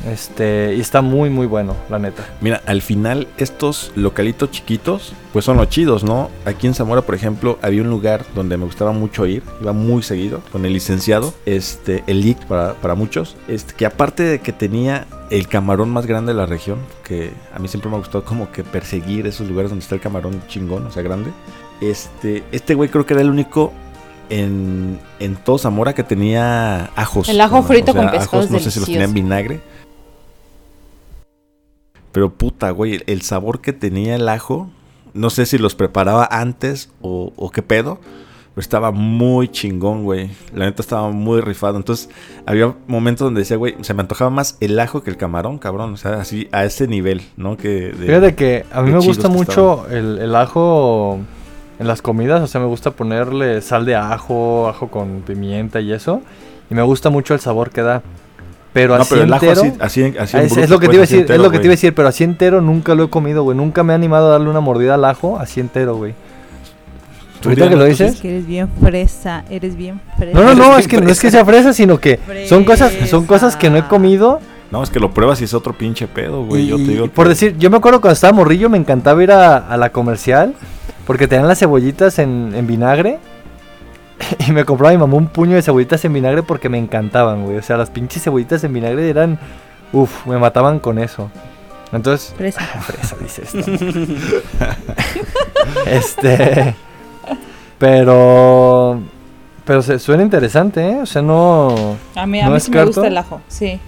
[0.10, 2.26] este, y está muy, muy bueno, la neta.
[2.42, 6.30] Mira, al final, estos localitos chiquitos, pues son los chidos, ¿no?
[6.46, 10.02] Aquí en Zamora, por ejemplo, había un lugar donde me gustaba mucho ir, iba muy
[10.04, 14.54] seguido, con el licenciado, este, el LIC para, para muchos, este, que aparte de que
[14.54, 18.26] tenía el camarón más grande de la región, que a mí siempre me ha gustado
[18.26, 21.32] como que perseguir esos lugares donde está el camarón chingón, o sea, grande.
[21.82, 23.74] Este, este güey creo que era el único
[24.30, 27.28] en, en todo Zamora que tenía ajos.
[27.28, 28.48] El ajo frito con pescado.
[28.50, 29.62] no sé si los tenía en vinagre
[32.12, 34.70] pero puta, güey, el sabor que tenía el ajo,
[35.14, 38.00] no sé si los preparaba antes o, qué pedo,
[38.54, 40.30] pero estaba muy chingón, güey.
[40.54, 41.78] La neta estaba muy rifado.
[41.78, 42.10] Entonces,
[42.46, 45.94] había momentos donde decía, güey, se me antojaba más el ajo que el camarón, cabrón.
[45.94, 47.56] O sea, así a ese nivel, ¿no?
[47.56, 51.20] Que Fíjate que a mí me gusta mucho el, el, ajo
[51.82, 52.42] en las comidas.
[52.42, 56.22] O sea, me gusta ponerle sal de ajo, ajo con pimienta y eso.
[56.70, 58.04] Y me gusta mucho el sabor que da.
[58.72, 59.64] Pero así entero.
[59.64, 62.08] es, lo que te iba a decir, es lo que te iba a decir, pero
[62.08, 63.58] así entero nunca lo he comido, güey.
[63.58, 66.14] Nunca me ha animado a darle una mordida al ajo así entero, güey.
[67.44, 68.14] ¿Ahorita que lo dices?
[68.14, 70.40] Es que eres bien fresa, eres bien fresa.
[70.40, 73.26] No, no, no, es que no es que sea fresa, sino que son cosas, son
[73.26, 74.40] cosas que no he comido.
[74.70, 76.68] No, es que lo pruebas y es otro pinche pedo, güey.
[76.68, 79.58] Yo te digo por decir, yo me acuerdo cuando estaba morrillo, me encantaba ir a,
[79.58, 80.54] a la comercial
[81.06, 83.20] porque tenían las cebollitas en, en vinagre
[84.48, 87.58] y me compraba mi mamá un puño de cebollitas en vinagre porque me encantaban, güey.
[87.58, 89.40] O sea, las pinches cebollitas en vinagre eran.
[89.94, 91.30] Uf, me mataban con eso.
[91.92, 92.34] Entonces.
[92.38, 92.62] Fresa.
[92.82, 93.60] Fresa, dice esto.
[95.86, 96.76] este.
[97.78, 99.00] Pero.
[99.66, 101.00] Pero se, suena interesante, ¿eh?
[101.02, 101.98] O sea, no.
[102.16, 103.80] A mí, a mí sí me gusta el ajo, sí.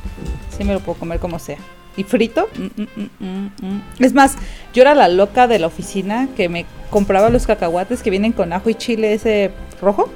[0.56, 1.58] Sí me lo puedo comer como sea.
[1.95, 2.49] ¿Y frito?
[2.58, 2.82] Mm,
[3.23, 4.36] mm, mm, es más,
[4.73, 8.53] yo era la loca de la oficina que me compraba los cacahuates que vienen con
[8.53, 9.51] ajo y chile ese
[9.82, 10.10] rojo.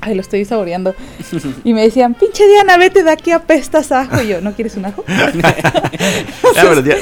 [0.00, 0.94] Ay, lo estoy saboreando.
[1.64, 4.22] Y me decían, pinche Diana, vete de aquí a pestas ajo.
[4.22, 5.04] Y yo, ¿no quieres un ajo?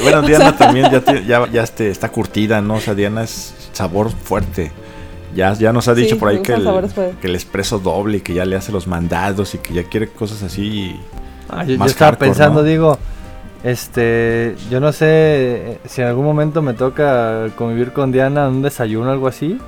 [0.03, 0.91] bueno, Diana también
[1.27, 2.77] ya, ya, este, está curtida, ¿no?
[2.77, 4.73] O sea, Diana es sabor fuerte.
[5.35, 6.65] Ya, ya nos ha dicho por ahí que el,
[7.21, 10.09] que el expreso doble y que ya le hace los mandados y que ya quiere
[10.09, 10.99] cosas así.
[11.49, 12.99] Ah, yo, estaba pensando, digo,
[13.65, 18.63] este, yo no sé si en algún momento me toca convivir con Diana en un
[18.63, 19.59] desayuno o algo así.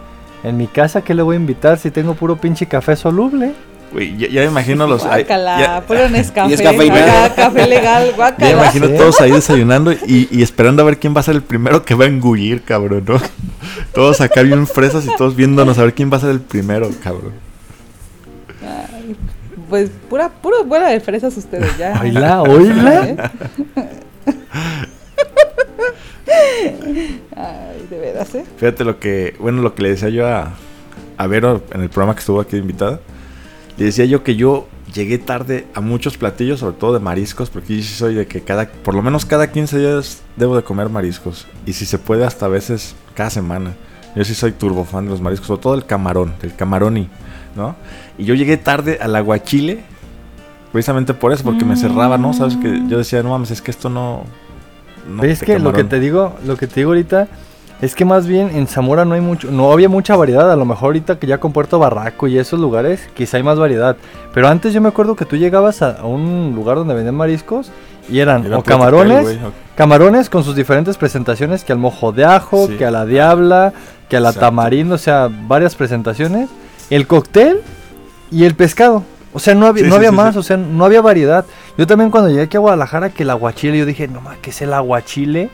[0.44, 3.54] En mi casa, ¿qué le voy a invitar si tengo puro pinche café soluble?
[3.94, 5.02] Uy, ya, me imagino los.
[5.02, 6.52] Guácala, ya, puro Nescafé.
[6.52, 6.88] es café,
[7.34, 8.50] café legal, guácala.
[8.50, 11.36] Ya me imagino todos ahí desayunando y, y, esperando a ver quién va a ser
[11.36, 13.18] el primero que va a engullir, cabrón, ¿no?
[13.94, 16.90] Todos acá bien fresas y todos viéndonos a ver quién va a ser el primero,
[17.02, 17.32] cabrón.
[19.68, 22.00] Pues pura, puro buena de fresas ustedes ya.
[22.02, 23.32] Oíla, oíla.
[27.36, 28.44] Ay, de veras, ¿eh?
[28.56, 30.54] Fíjate lo que, bueno, lo que le decía yo a,
[31.16, 33.00] a Vero en el programa que estuvo aquí invitada.
[33.76, 37.76] Le decía yo que yo llegué tarde a muchos platillos, sobre todo de mariscos, porque
[37.76, 40.88] yo sí soy de que cada, por lo menos cada 15 días debo de comer
[40.88, 41.46] mariscos.
[41.66, 43.74] Y si se puede, hasta a veces cada semana.
[44.14, 47.10] Yo sí soy turbo fan de los mariscos, sobre todo el camarón, el camaroni,
[47.56, 47.74] ¿no?
[48.18, 49.84] Y yo llegué tarde al aguachile,
[50.72, 52.32] precisamente por eso, porque me cerraba, ¿no?
[52.32, 54.24] Sabes que yo decía, no mames, es que esto no,
[55.22, 57.28] es que lo que te digo, lo que te digo ahorita
[57.80, 60.50] es que más bien en Zamora no hay mucho, no había mucha variedad.
[60.50, 63.58] A lo mejor ahorita que ya con Puerto Barraco y esos lugares, quizá hay más
[63.58, 63.96] variedad.
[64.32, 67.70] Pero antes yo me acuerdo que tú llegabas a, un lugar donde vendían mariscos
[68.08, 69.38] y eran o camarones,
[69.74, 73.74] camarones con sus diferentes presentaciones, que al mojo de ajo, que a la diabla,
[74.08, 76.48] que a la tamarindo, o sea, varias presentaciones.
[76.90, 77.60] El cóctel
[78.30, 79.04] y el pescado.
[79.32, 81.44] O sea, no había, no había más, o sea, no había variedad.
[81.76, 84.48] Yo también cuando llegué aquí a Guadalajara, que el aguachile, yo dije, no mames, ¿qué
[84.48, 85.50] es el aguachile?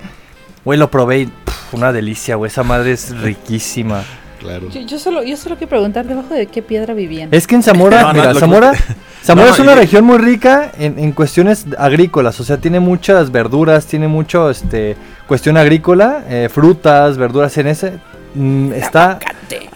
[0.65, 1.33] Güey, lo probé y
[1.73, 4.05] una delicia, güey, esa madre es riquísima.
[4.39, 4.69] Claro.
[4.69, 7.29] Yo, solo, yo solo quiero preguntar debajo de qué piedra vivían.
[7.33, 8.73] Es que en Zamora, mira, Zamora,
[9.25, 13.87] Zamora es una región muy rica en, en, cuestiones agrícolas, o sea, tiene muchas verduras,
[13.87, 17.93] tiene mucho, este, cuestión agrícola, eh, frutas, verduras en ese,
[18.35, 19.19] mm, está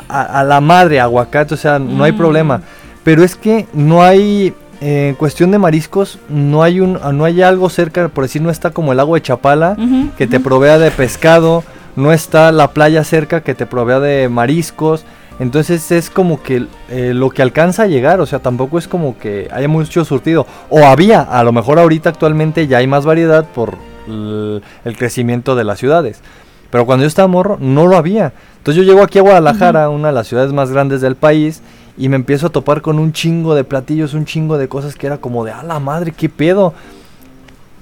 [0.08, 2.16] a, la madre aguacate, o sea, no hay mm.
[2.16, 2.62] problema.
[3.04, 7.68] Pero es que no hay, en cuestión de mariscos, no hay, un, no hay algo
[7.68, 9.76] cerca, por decir, no está como el agua de Chapala,
[10.18, 11.62] que te provea de pescado,
[11.94, 15.04] no está la playa cerca que te provea de mariscos.
[15.38, 19.18] Entonces es como que eh, lo que alcanza a llegar, o sea, tampoco es como
[19.18, 20.46] que haya mucho surtido.
[20.70, 24.62] O había, a lo mejor ahorita actualmente ya hay más variedad por el,
[24.96, 26.22] crecimiento de las ciudades.
[26.70, 28.32] Pero cuando yo estaba morro, no lo había.
[28.58, 31.62] Entonces yo llego aquí a Guadalajara, una de las ciudades más grandes del país,
[31.96, 35.06] y me empiezo a topar con un chingo de platillos, un chingo de cosas que
[35.06, 36.74] era como de, a la madre, qué pedo.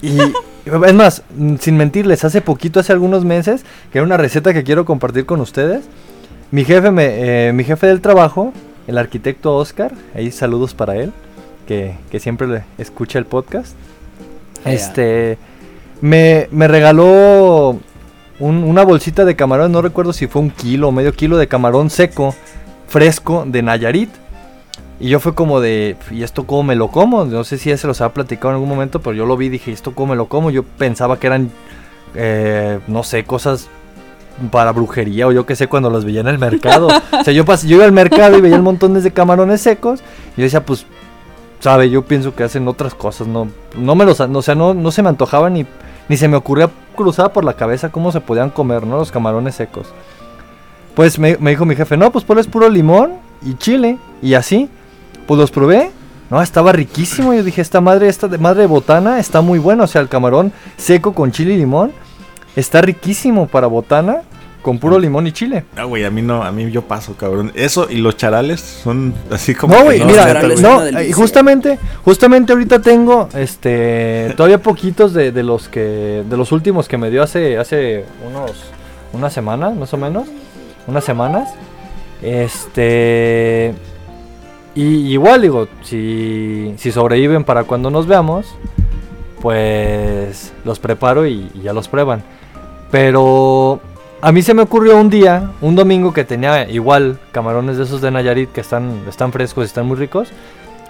[0.03, 0.19] Y,
[0.65, 1.23] Es más,
[1.61, 5.41] sin mentirles, hace poquito, hace algunos meses, que era una receta que quiero compartir con
[5.41, 5.85] ustedes.
[6.51, 8.53] Mi jefe, me, eh, mi jefe del trabajo,
[8.87, 11.13] el arquitecto Oscar, ahí saludos para él,
[11.67, 13.77] que, que siempre le escucha el podcast.
[14.65, 15.37] Este,
[16.01, 17.79] me, me regaló
[18.41, 21.91] una bolsita de camarón, no recuerdo si fue un kilo o medio kilo de camarón
[21.91, 22.35] seco,
[22.89, 24.11] fresco, de Nayarit.
[25.01, 27.25] Y yo fue como de, ¿y esto cómo me lo como?
[27.25, 29.47] No sé si ya se los ha platicado en algún momento, pero yo lo vi
[29.47, 30.51] y dije, ¿esto cómo me lo como?
[30.51, 31.51] Yo pensaba que eran,
[32.15, 33.69] eh, no sé, cosas
[34.51, 36.89] para brujería o yo qué sé cuando los veía en el mercado.
[37.21, 40.01] o sea, yo, yo iba al mercado y veía montón de camarones secos
[40.37, 40.87] y yo decía, pues,
[41.61, 44.91] sabe, yo pienso que hacen otras cosas, no, no me los, o sea, no, no
[44.91, 45.67] se me antojaba ni,
[46.09, 48.99] ni se me ocurría cruzar por la cabeza cómo se podían comer, ¿no?
[48.99, 49.89] Los camarones secos.
[50.95, 54.69] Pues me, dijo mi jefe, no, pues pones puro limón y chile y así.
[55.27, 55.91] Pues los probé.
[56.31, 57.35] No, estaba riquísimo.
[57.35, 59.85] Yo dije, esta madre, esta de madre botana está muy buena.
[59.85, 61.93] O sea, el camarón seco con chile y limón
[62.57, 64.23] está riquísimo para botana
[64.65, 65.65] con puro limón y chile.
[65.77, 67.53] Ah, güey, a mí no, a mí yo paso, cabrón.
[67.55, 69.77] Eso y los charales son así como.
[69.77, 70.81] No, güey, mira, no,
[71.13, 76.97] justamente, justamente ahorita tengo, este, todavía poquitos de, de, los que, de los últimos que
[76.97, 78.53] me dio hace, hace unos,
[79.13, 80.29] una semana, más o menos,
[80.87, 81.53] unas semanas.
[82.23, 83.75] Este,
[84.75, 88.47] y igual digo, si, si sobreviven para cuando nos veamos,
[89.43, 92.23] pues los preparo y, ya los prueban.
[92.91, 93.79] Pero
[94.25, 98.01] a mí se me ocurrió un día, un domingo que tenía igual camarones de esos
[98.01, 100.31] de Nayarit que están, están frescos y están muy ricos,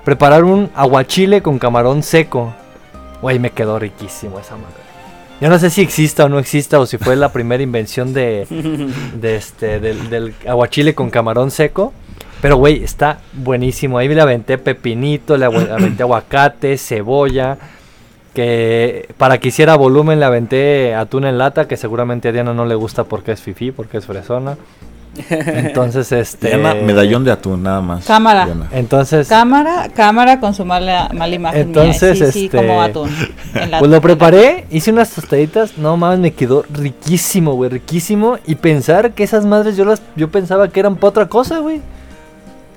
[0.04, 2.54] preparar un aguachile con camarón seco.
[3.20, 4.84] Güey, me quedó riquísimo esa madre.
[5.40, 8.46] Yo no sé si exista o no exista o si fue la primera invención de,
[9.20, 11.92] de este, del, del aguachile con camarón seco.
[12.40, 13.98] Pero, güey, está buenísimo.
[13.98, 17.58] Ahí le aventé pepinito, le aventé aguacate, cebolla.
[18.34, 22.66] Que para que hiciera volumen le aventé atún en lata, que seguramente a Diana no
[22.66, 24.56] le gusta porque es fifi, porque es fresona.
[25.30, 26.48] Entonces, este.
[26.48, 28.04] Diana, medallón de atún, nada más.
[28.04, 28.48] Cámara.
[28.72, 29.28] Entonces.
[29.28, 31.60] Cámara, cámara con su mala, mala imagen.
[31.68, 32.56] Entonces, Sí, este.
[32.56, 33.10] como atún.
[33.78, 35.78] pues lo preparé, hice unas tostaditas.
[35.78, 38.38] No mames, me quedó riquísimo, güey, riquísimo.
[38.46, 41.80] Y pensar que esas madres yo las, yo pensaba que eran para otra cosa, güey.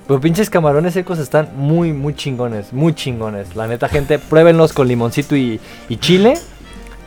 [0.07, 2.71] Pero pinches camarones secos están muy, muy chingones.
[2.71, 3.55] Muy chingones.
[3.55, 5.59] La neta, gente, pruébenlos con limoncito y,
[5.99, 6.35] chile.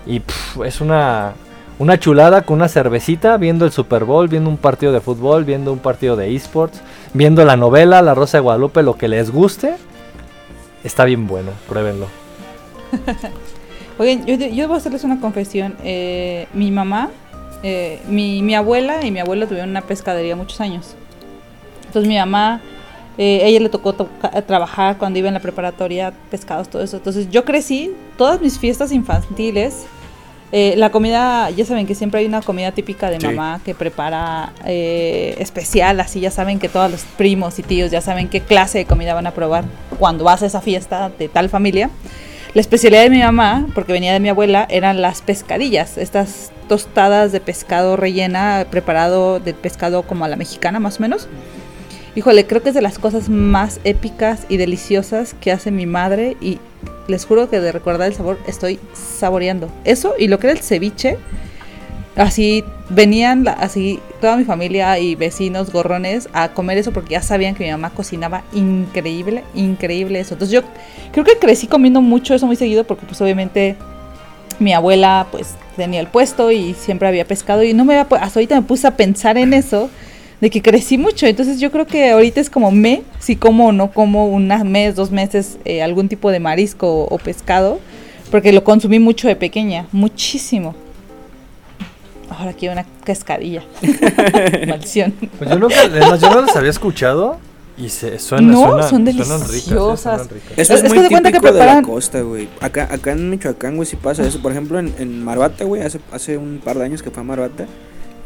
[0.06, 0.20] Y
[0.64, 1.32] es una,
[1.78, 5.72] una chulada con una cervecita, viendo el Super Bowl, viendo un partido de fútbol, viendo
[5.72, 6.82] un partido de esports,
[7.14, 9.76] viendo la novela, La Rosa de Guadalupe, lo que les guste.
[10.84, 12.06] Está bien bueno, pruébenlo.
[13.98, 15.74] Oigan, yo, yo voy a hacerles una confesión.
[15.84, 17.10] Eh, mi mamá,
[17.62, 20.96] eh, mi, mi abuela y mi abuelo tuvieron una pescadería muchos años.
[21.86, 22.60] Entonces mi mamá
[23.22, 23.92] eh, ella le tocó
[24.46, 26.96] trabajar cuando iba en la preparatoria, pescados, todo eso.
[26.96, 29.84] Entonces yo crecí, todas mis fiestas infantiles,
[30.52, 34.54] eh, la comida, ya saben que siempre hay una comida típica de mamá que prepara
[34.64, 38.78] eh, especial, así ya saben que todos los primos y tíos ya saben qué clase
[38.78, 39.66] de comida van a probar
[39.98, 41.90] cuando vas a esa fiesta de tal familia.
[42.54, 47.32] La especialidad de mi mamá, porque venía de mi abuela, eran las pescadillas, estas tostadas
[47.32, 51.28] de pescado rellena, preparado de pescado como a la mexicana más o menos.
[52.16, 56.36] Híjole, creo que es de las cosas más épicas y deliciosas que hace mi madre
[56.40, 56.58] y
[57.06, 59.68] les juro que de recordar el sabor estoy saboreando.
[59.84, 61.18] Eso y lo que era el ceviche,
[62.16, 67.54] así venían así toda mi familia y vecinos gorrones a comer eso porque ya sabían
[67.54, 70.34] que mi mamá cocinaba increíble, increíble eso.
[70.34, 70.62] Entonces yo
[71.12, 73.76] creo que crecí comiendo mucho eso muy seguido porque pues obviamente
[74.58, 78.40] mi abuela pues tenía el puesto y siempre había pescado y no me había, hasta
[78.40, 79.88] ahorita me puse a pensar en eso
[80.40, 81.26] de que crecí mucho.
[81.26, 84.96] Entonces yo creo que ahorita es como me, si como o no como un mes,
[84.96, 87.80] dos meses eh, algún tipo de marisco o, pescado,
[88.30, 90.74] porque lo consumí mucho de pequeña, muchísimo.
[92.30, 93.64] Ahora quiero una cascadilla.
[94.68, 95.12] Maldición.
[95.38, 97.38] Pues yo, nunca, yo no las había escuchado.
[97.76, 100.28] Y se suena, no, son deliciosas.
[100.54, 101.76] Eso es, muy típico de, que preparan...
[101.76, 102.46] de la costa, güey.
[102.60, 104.42] Acá, acá en Michoacán, güey, sí pasa eso.
[104.42, 107.24] Por ejemplo, en, en Marbata, güey, hace, hace un par de años que fue a
[107.24, 107.66] Marbata,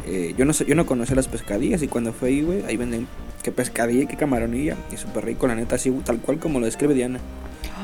[0.06, 2.76] eh, yo no sé, yo no conocía las pescadillas y cuando fue ahí, güey, ahí
[2.76, 3.06] venden
[3.42, 4.76] qué pescadilla y qué camaronilla.
[4.92, 7.20] Y súper rico, la neta, así tal cual como lo describe Diana.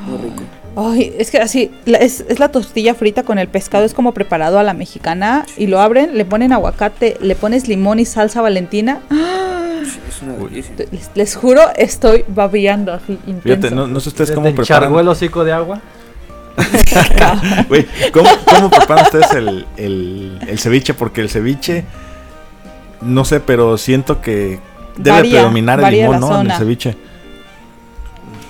[0.05, 0.43] Muy rico.
[0.75, 4.57] Ay, es que así, es, es, la tortilla frita con el pescado, es como preparado
[4.59, 5.45] a la mexicana.
[5.57, 9.01] Y lo abren, le ponen aguacate, le pones limón y salsa valentina.
[9.11, 13.17] es una les, les, juro, estoy babeando así.
[13.43, 14.93] Fíjate, no, no sé ustedes cómo preparan.
[14.95, 15.81] el hocico de agua?
[18.11, 20.93] ¿cómo, ¿cómo, preparan ustedes el, el, el ceviche?
[20.93, 21.85] Porque el ceviche
[23.01, 24.59] no sé, pero siento que
[24.97, 26.41] debe predominar el limón, ¿no?
[26.41, 26.97] En el ceviche.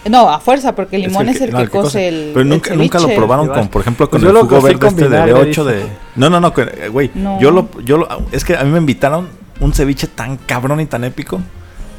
[0.09, 2.31] No, a fuerza, porque el limón es el que, cose el.
[2.33, 5.33] Pero nunca, nunca lo probaron con, por ejemplo, con pues el jugo verde este de,
[5.33, 5.83] 8 de.
[6.15, 6.53] No, no, no,
[6.91, 7.11] güey.
[7.39, 9.27] Yo lo, yo lo, es que a mí me invitaron
[9.59, 11.39] un ceviche tan cabrón y tan épico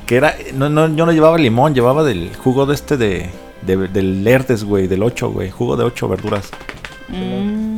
[0.06, 3.30] que era, no, no, yo no llevaba limón, llevaba del jugo de este de,
[3.64, 6.50] del Lerdes, güey, del 8, güey, jugo de 8 verduras.
[7.08, 7.71] Mm.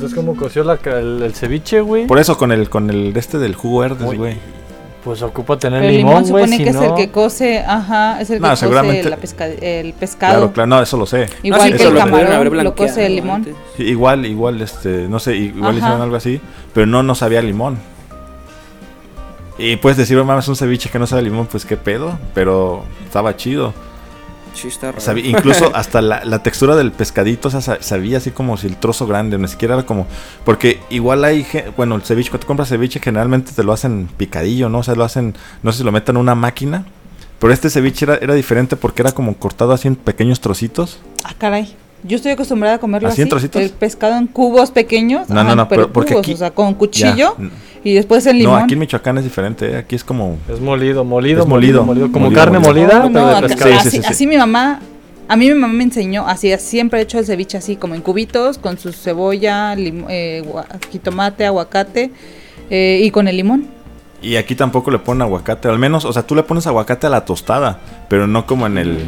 [0.00, 2.06] Entonces, ¿cómo coció la, el, ceviche, güey?
[2.06, 4.38] Por eso, con el, con el este del jugo Verdes, güey.
[5.04, 6.44] Pues ocupa tener limón, güey.
[6.44, 9.00] supone que es el que cose, ajá, es el que cose
[9.60, 10.36] el pescado.
[10.36, 11.28] Claro, claro, no, eso lo sé.
[11.42, 13.46] Igual que el camarón lo cose el limón.
[13.76, 16.40] igual, igual, este, no sé, igual hicieron algo así,
[16.72, 17.76] pero no, no sabía limón.
[19.58, 22.84] Y puedes decir, oh, es un ceviche que no sabe limón, pues qué pedo, pero
[23.04, 23.74] estaba chido.
[24.54, 25.18] Sí, está raro.
[25.18, 29.38] incluso hasta la, textura del pescadito, o sea, sabía así como si el trozo grande,
[29.38, 30.06] ni siquiera era como.
[30.44, 31.46] Porque igual hay.
[31.76, 34.78] Bueno, el ceviche, cuando compras ceviche, generalmente te lo hacen picadillo, ¿no?
[34.78, 35.34] O sea, lo hacen.
[35.62, 36.84] No sé si lo meten en una máquina.
[37.38, 41.00] Pero este ceviche era, era diferente porque era como cortado así en pequeños trocitos.
[41.24, 41.74] Ah, caray.
[42.02, 43.22] Yo estoy acostumbrada a comerlo así.
[43.22, 45.28] El pescado en cubos pequeños.
[45.28, 47.36] No, no, no, pero, porque o sea, con cuchillo.
[47.82, 48.58] Y después el limón.
[48.58, 49.70] No, aquí en Michoacán es diferente.
[49.70, 49.76] ¿eh?
[49.78, 50.38] Aquí es como.
[50.48, 51.42] Es molido, molido.
[51.42, 51.84] Es molido.
[52.12, 54.08] como carne molida, no, pero de pescado.
[54.08, 54.80] así, mi mamá.
[55.28, 58.00] A mí mi mamá me enseñó, así siempre he hecho el ceviche así, como en
[58.00, 60.42] cubitos, con su cebolla, eh,
[60.90, 62.10] jitomate, aguacate
[62.68, 63.68] eh, y con el limón.
[64.22, 67.10] Y aquí tampoco le ponen aguacate, al menos, o sea, tú le pones aguacate a
[67.10, 68.98] la tostada, pero no como en el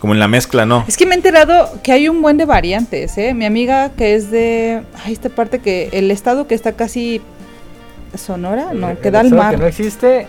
[0.00, 0.84] como en la mezcla, ¿no?
[0.88, 3.34] Es que me he enterado que hay un buen de variantes, ¿eh?
[3.34, 4.82] Mi amiga que es de...
[5.04, 5.90] Ay, esta parte que...
[5.92, 7.20] El estado que está casi...
[8.16, 9.54] Sonora, no, que da al mar.
[9.54, 10.26] Que no existe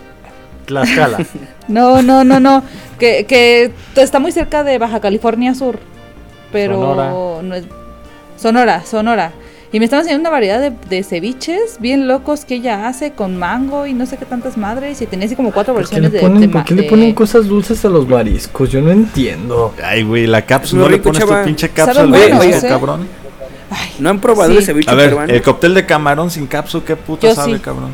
[0.66, 1.18] Tlaxcala.
[1.68, 2.62] no, no, no, no.
[2.98, 5.80] Que, que está muy cerca de Baja California Sur.
[6.52, 7.42] Pero Sonora.
[7.42, 7.64] no es...
[8.36, 9.32] Sonora, Sonora.
[9.72, 13.86] Y me están enseñando una variedad de, ceviches bien locos que ella hace con mango
[13.86, 15.00] y no sé qué tantas madres.
[15.00, 17.88] Y tenía así como cuatro versiones de, ponen, ¿Por qué le ponen cosas dulces a
[17.88, 18.70] los mariscos?
[18.70, 19.74] Yo no entiendo.
[19.82, 20.82] Ay, güey, la cápsula.
[20.82, 22.60] No le pones tu pinche cápsula, ¿eh?
[22.68, 23.08] cabrón.
[23.98, 27.34] ¿No han probado ese ceviche A ver, el cóctel de camarón sin cápsula, ¿qué puto
[27.34, 27.92] sabe, cabrón?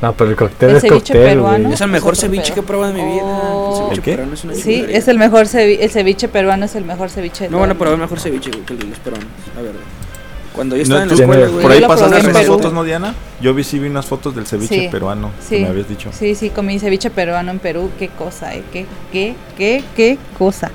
[0.00, 1.70] No, pero el cóctel es cóctel, peruano.
[1.70, 3.24] Es el mejor ceviche que he probado en mi vida.
[3.24, 3.90] Oh.
[3.92, 4.12] ¿El, qué?
[4.32, 7.48] Es una sí, es el mejor ceviche, el ceviche peruano es el mejor ceviche.
[7.50, 9.80] No van a probar el mejor ceviche que el de los peruanos, la verdad.
[10.54, 13.14] Cuando yo estaba en la escuela, Por ahí pasaste unas fotos, ¿no, Diana?
[13.40, 16.10] Yo vi, sí vi unas fotos del ceviche peruano, sí, que me habías dicho.
[16.12, 17.90] Sí, sí, comí ceviche peruano en Perú.
[17.98, 18.62] Qué cosa, ¿eh?
[18.72, 20.70] Qué, qué, qué, qué cosa.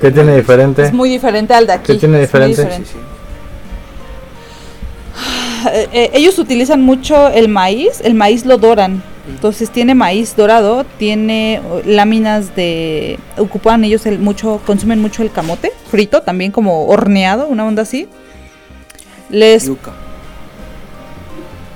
[0.00, 0.82] ¿Qué tiene diferente?
[0.82, 1.92] Es muy diferente al de aquí.
[1.92, 2.62] ¿Qué tiene diferente?
[2.62, 2.98] Sí, sí.
[5.72, 9.02] Eh, eh, ellos utilizan mucho el maíz, el maíz lo doran.
[9.28, 15.70] Entonces tiene maíz dorado, tiene láminas de ocupan ellos el mucho consumen mucho el camote
[15.90, 18.08] frito, también como horneado, una onda así.
[19.30, 19.70] Les...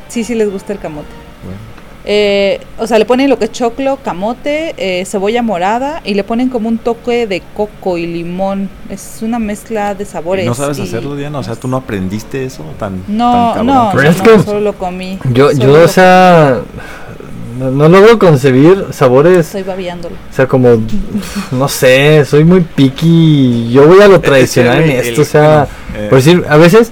[0.09, 1.23] Sí, sí les gusta el camote.
[2.05, 6.25] Eh, o sea, le ponen lo que es choclo, camote, eh, cebolla morada y le
[6.25, 8.69] ponen como un toque de coco y limón.
[8.91, 10.45] Es una mezcla de sabores.
[10.45, 11.39] ¿No sabes hacerlo, Diana?
[11.39, 15.19] O sea, ¿tú no aprendiste eso tan No, tan no, no, no, solo lo comí.
[15.33, 16.63] Yo, yo o sea,
[17.59, 19.47] no, logro concebir sabores.
[19.47, 20.17] Estoy babiándolo.
[20.31, 20.83] O sea, como,
[21.53, 23.71] no sé, soy muy picky.
[23.71, 26.91] Yo voy a lo tradicional en esto, o sea, eh, por decir, a veces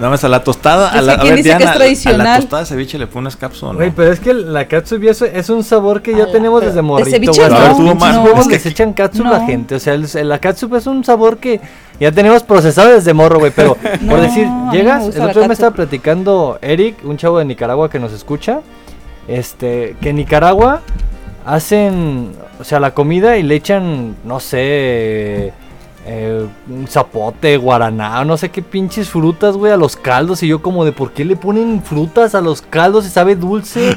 [0.00, 2.98] Nada más a la tostada, a la, a ver, Diana, a la tostada de ceviche
[2.98, 3.74] le pones cápsula.
[3.74, 7.10] Güey, pero es que la cápsula es un sabor que ya tenemos desde morrito.
[7.10, 9.74] De ceviche no, no, que se echan cápsula la gente.
[9.74, 11.60] O sea, la cápsula es un sabor que
[12.00, 13.52] ya tenemos procesado desde morro, güey.
[13.54, 13.76] Pero,
[14.08, 17.98] por decir, llegas, el otro día me estaba platicando Eric, un chavo de Nicaragua que
[17.98, 18.62] nos escucha,
[19.28, 20.80] este, que en Nicaragua
[21.44, 25.52] hacen, o sea, la comida y le echan, no sé
[26.06, 30.42] eh, un zapote, guaraná, no sé qué pinches frutas, güey, a los caldos.
[30.42, 33.96] Y yo como de, ¿por qué le ponen frutas a los caldos y sabe dulce?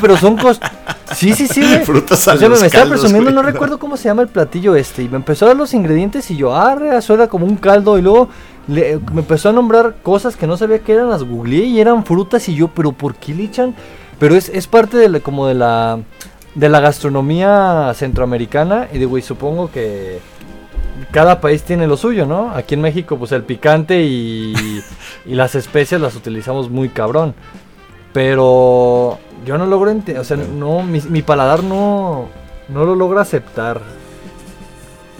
[0.00, 0.60] pero son cosas...
[1.14, 1.78] Sí, sí, sí, güey.
[1.84, 5.02] Frutas a o sea, me, estaba presumiendo, no recuerdo cómo se llama el platillo este.
[5.02, 7.98] Y me empezó a dar los ingredientes y yo, ah, eso era como un caldo.
[7.98, 8.28] Y luego
[8.66, 12.46] me empezó a nombrar cosas que no sabía que eran, las googleé y eran frutas.
[12.50, 13.74] Y yo, pero ¿por qué le echan?
[14.18, 15.98] Pero es, es parte de como de la,
[16.54, 18.88] de la gastronomía centroamericana.
[18.92, 20.20] Y de, güey, supongo que
[21.10, 22.50] cada país tiene lo suyo, ¿no?
[22.50, 24.54] Aquí en México, pues el picante y,
[25.26, 27.34] las especias las utilizamos muy cabrón.
[28.12, 32.28] Pero yo no logro entender, o sea, no, mi, paladar no,
[32.68, 33.80] no lo logra aceptar.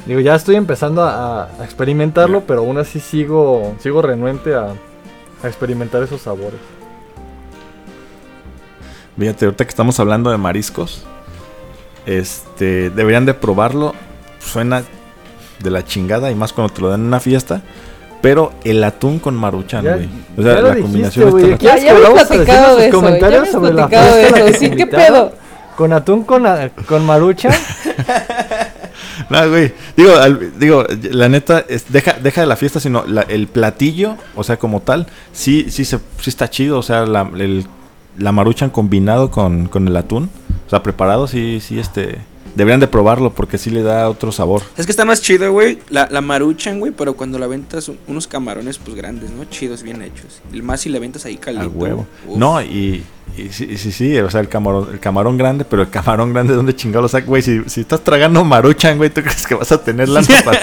[0.07, 4.69] Digo, ya estoy empezando a, experimentarlo, pero aún así sigo, sigo renuente a,
[5.43, 6.61] a experimentar esos sabores.
[9.19, 11.05] Fíjate, ahorita que estamos hablando de mariscos,
[12.07, 13.95] este, deberían de probarlo.
[14.39, 14.83] Suena
[15.59, 17.63] de la chingada y más cuando te lo dan en una fiesta.
[18.21, 20.09] Pero el atún con maruchan, güey.
[20.37, 22.97] O sea, la combinación está Ya, ya hemos platicado de eso.
[22.97, 24.59] Comentarios sobre la fiesta.
[24.59, 25.33] Sí, ¿qué pedo?
[25.77, 26.45] Con atún con,
[26.87, 27.53] con maruchan.
[29.31, 29.73] no, güey.
[29.97, 30.13] Digo,
[30.59, 35.07] digo, la neta, deja, deja de la fiesta, sino el platillo, o sea, como tal,
[35.33, 36.79] sí, sí, se, sí está chido.
[36.79, 37.67] O sea, la, el,
[38.19, 40.31] la maruchan combinado con, con el atún.
[40.67, 42.19] O sea, preparado, sí, sí, este
[42.55, 44.63] Deberían de probarlo porque sí le da otro sabor.
[44.77, 45.79] Es que está más chido, güey.
[45.91, 49.45] La, la maruchan, güey, pero cuando la ventas unos camarones, pues grandes, ¿no?
[49.45, 50.41] Chidos, bien hechos.
[50.53, 51.71] El más si le ventas ahí caliente.
[51.71, 52.07] Al huevo.
[52.37, 53.05] No, y,
[53.51, 56.75] sí, sí, sí, o sea, el camarón, el camarón grande, pero el camarón grande, ¿dónde
[56.75, 57.43] chingado lo saca, güey?
[57.43, 60.61] Si, si estás tragando maruchan, güey, ¿tú crees que vas a tener la para,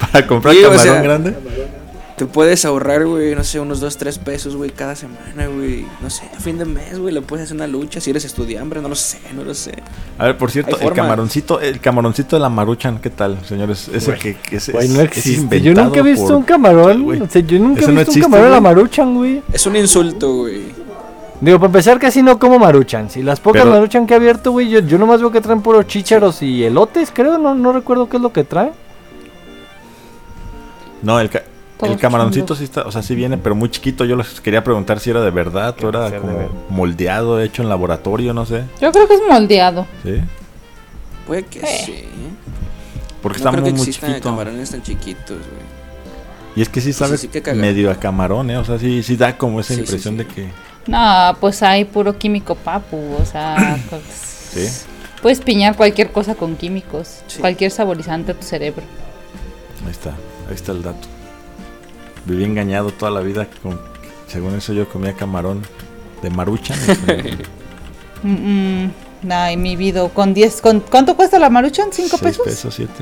[0.00, 1.34] para comprar camarón grande?
[2.16, 5.84] Te puedes ahorrar, güey, no sé, unos 2, 3 pesos, güey, cada semana, güey.
[6.00, 8.80] No sé, a fin de mes, güey, le puedes hacer una lucha si eres estudiante,
[8.80, 9.72] no lo sé, no lo sé.
[10.16, 13.88] A ver, por cierto, el camaroncito, el camaroncito de la maruchan, ¿qué tal, señores?
[13.92, 15.60] Ese que, que es, no existe.
[15.60, 18.50] yo nunca he visto un camarón, o sea, yo nunca he visto un camarón de
[18.52, 19.42] la maruchan, güey.
[19.52, 20.84] Es un insulto, güey.
[21.40, 23.10] Digo, para empezar, casi no como maruchan.
[23.10, 25.88] Si las pocas maruchan que he abierto, güey, yo, yo nomás veo que traen puros
[25.88, 28.70] chícharos y elotes, creo, no, no recuerdo qué es lo que trae.
[31.02, 31.28] No, el,
[31.82, 34.04] el camaroncito sí está, o sea, sí viene, pero muy chiquito.
[34.04, 38.32] Yo les quería preguntar si era de verdad o era como moldeado, hecho en laboratorio,
[38.32, 38.64] no sé.
[38.80, 39.86] Yo creo que es moldeado.
[40.02, 40.20] ¿Sí?
[41.26, 42.04] Puede que sí.
[43.22, 44.20] Porque está muy, muy chiquito.
[44.20, 45.74] camarones tan chiquitos, güey.
[46.56, 47.16] Y es que sí sabe
[47.54, 48.58] medio a camarón, ¿eh?
[48.58, 50.48] O sea, sí, sí da como esa impresión de que...
[50.86, 53.78] No, pues hay puro químico papu, o sea...
[53.90, 54.86] pues,
[55.20, 58.82] Puedes piñar cualquier cosa con químicos, cualquier saborizante a tu cerebro.
[59.84, 61.13] Ahí está, ahí está el dato
[62.24, 63.48] viví engañado toda la vida.
[63.62, 63.80] Con,
[64.26, 65.62] según eso yo comía camarón
[66.22, 66.78] de maruchan.
[68.22, 68.86] mm,
[69.30, 70.08] Ay, mi vida.
[70.08, 71.90] Con 10, con, ¿Cuánto cuesta la maruchan?
[71.90, 72.44] ¿5 pesos?
[72.44, 72.92] pesos, 7.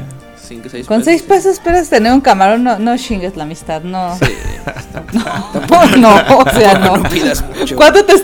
[0.87, 4.17] Con 6 pesos esperas tener un camarón, no, no chingues la amistad, no.
[4.19, 4.27] Sí,
[5.13, 6.99] no, no, o sea, no.
[6.99, 7.77] no pidas mucho.
[7.77, 8.15] ¿Cuánto te,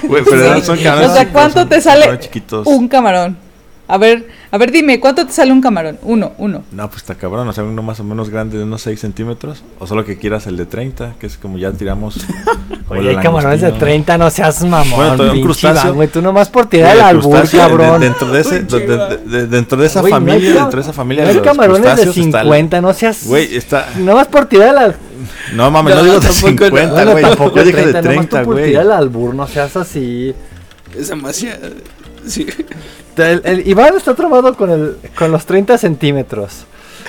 [0.00, 2.18] pero son camarones o sea, ¿cuánto te sale
[2.64, 3.47] un camarón?
[3.90, 5.98] A ver, a ver, dime, ¿cuánto te sale un camarón?
[6.02, 6.62] Uno, uno.
[6.72, 9.64] No, pues está cabrón, o sea, uno más o menos grande de unos 6 centímetros.
[9.78, 12.18] O solo que quieras el de 30, que es como ya tiramos.
[12.88, 15.16] Oye, hay camarones de 30, no seas mamón.
[15.16, 15.94] Bueno, un crustáceo.
[15.94, 18.02] Güey, tú nomás por tirar el albur, cabrón.
[18.02, 21.24] dentro de, ese, dentro de esa familia, dentro de esa familia.
[21.24, 23.26] No hay camarones de 50, no seas.
[23.26, 23.88] Güey, está.
[23.96, 25.00] Nomás por tirar el albur.
[25.54, 27.24] No mames, no, digo de 50, güey.
[27.54, 28.58] Yo dije de 30, güey.
[28.58, 30.34] por tirar el albur, no seas así.
[30.94, 31.70] Es demasiado.
[32.26, 32.46] Sí.
[33.18, 36.64] El, Iván está trabado con, el, con los 30 centímetros.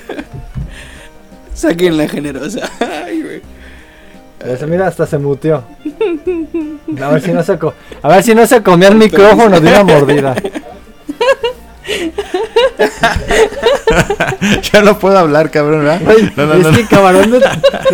[1.54, 2.70] Saquen la generosa.
[3.06, 3.42] Ay, güey.
[4.68, 5.64] mira, hasta se muteó.
[7.02, 7.60] A ver si no se,
[8.02, 10.36] a ver si no se comía el micrófono de una mordida.
[14.72, 16.02] ya no puedo hablar, cabrón, ¿verdad?
[16.36, 17.40] no, no, es que camarón de,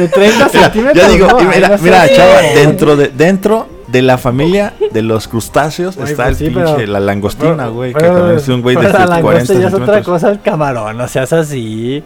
[0.07, 0.95] 30 centímetros.
[0.95, 6.25] Ya digo, mira, mira chava, dentro de, dentro de la familia de los crustáceos está
[6.25, 7.93] pues el pinche, la langostina, güey.
[7.93, 11.07] Que también es un güey de la langosta ya es otra cosa el camarón, no
[11.07, 12.03] seas así.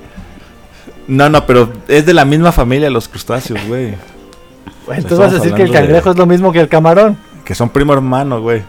[1.07, 3.95] No, no, pero es de la misma familia los crustáceos, güey.
[4.87, 7.17] Entonces vas a decir que el cangrejo es lo mismo que el camarón.
[7.43, 8.61] Que son primo hermano, güey.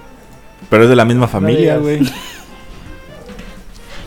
[0.71, 2.01] Pero es de la misma familia, güey.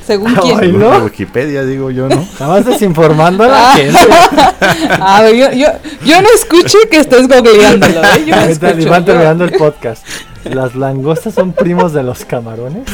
[0.05, 0.79] Según quién.
[0.79, 1.05] ¿no?
[1.05, 2.21] Wikipedia, digo yo, ¿no?
[2.33, 3.73] Estabas desinformando a la ah.
[3.75, 3.99] gente.
[5.01, 5.67] A ver, yo, yo,
[6.05, 8.23] yo no escuché que estés googleándolo, ¿eh?
[8.25, 8.89] Yo no escucho.
[8.89, 10.05] Van terminando el podcast.
[10.43, 12.83] ¿Las langostas son primos de los camarones?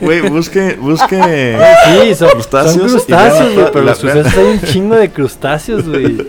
[0.00, 1.58] Güey, busque, busque.
[1.86, 2.74] Sí, son crustáceos.
[2.74, 6.28] Son crustáceos, güey, pero los crustáceos hay un chingo de crustáceos, güey.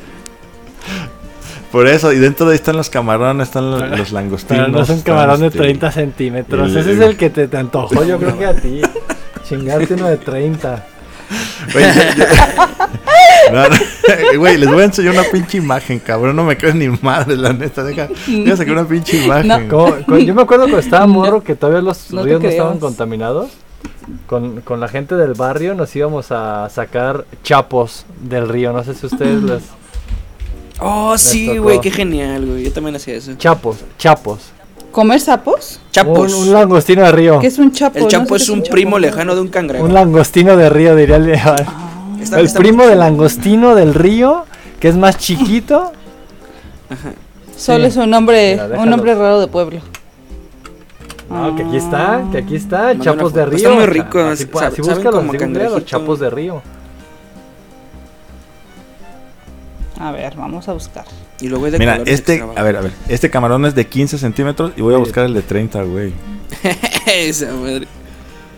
[1.74, 4.67] Por eso, y dentro de ahí están los camarones, están los, langostinos.
[4.67, 6.76] Pero no son camarones de 30 este, centímetros.
[6.76, 8.80] Ese es el que te, te antojó, yo creo que a ti.
[9.49, 10.86] Chingarte uno de 30.
[14.38, 16.36] Güey, les voy a enseñar una pinche imagen, cabrón.
[16.36, 17.84] No me crees ni madre, la neta.
[17.84, 19.67] Deja, voy a sacar una pinche imagen.
[19.67, 23.49] yo me acuerdo cuando estaba morro que todavía los ríos no estaban contaminados.
[24.28, 28.74] Con, con, la gente del barrio nos íbamos a sacar chapos del río.
[28.74, 29.63] No sé si ustedes les
[30.86, 32.63] Oh, sí, güey, qué genial, güey.
[32.65, 33.34] Yo también hacía eso.
[33.38, 34.39] Chapos, chapos.
[34.91, 35.79] ¿Comer sapos?
[35.91, 36.34] Chapos.
[36.34, 37.39] Un, langostino de río.
[37.39, 37.97] ¿Qué es un chapo?
[37.97, 39.84] El chapo es un primo lejano de un cangrejo.
[39.84, 41.65] Un langostino de río, diría el ah.
[42.38, 44.45] El primo del langostino del río,
[44.79, 45.91] que es más chiquito.
[46.89, 47.13] Ajá.
[47.57, 49.79] Solo es un nombre, un nombre raro de pueblo.
[51.29, 53.57] No, que aquí está, que aquí está, chapos de río.
[53.57, 54.19] Está muy rico.
[54.19, 56.61] Así, así busca los chapos de río.
[59.99, 61.05] A ver, vamos a buscar.
[61.39, 64.71] Y luego de Mira, este, a ver, a ver, este camarón es de 15 centímetros
[64.75, 66.13] y voy a buscar el de 30, güey.
[67.05, 67.87] Esa madre.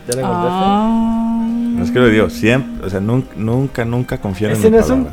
[0.07, 1.47] ¿Ya le ah.
[1.49, 4.79] No es que lo digo, siempre, o sea, nunca, nunca, nunca confío en mi no
[4.79, 5.11] palabra.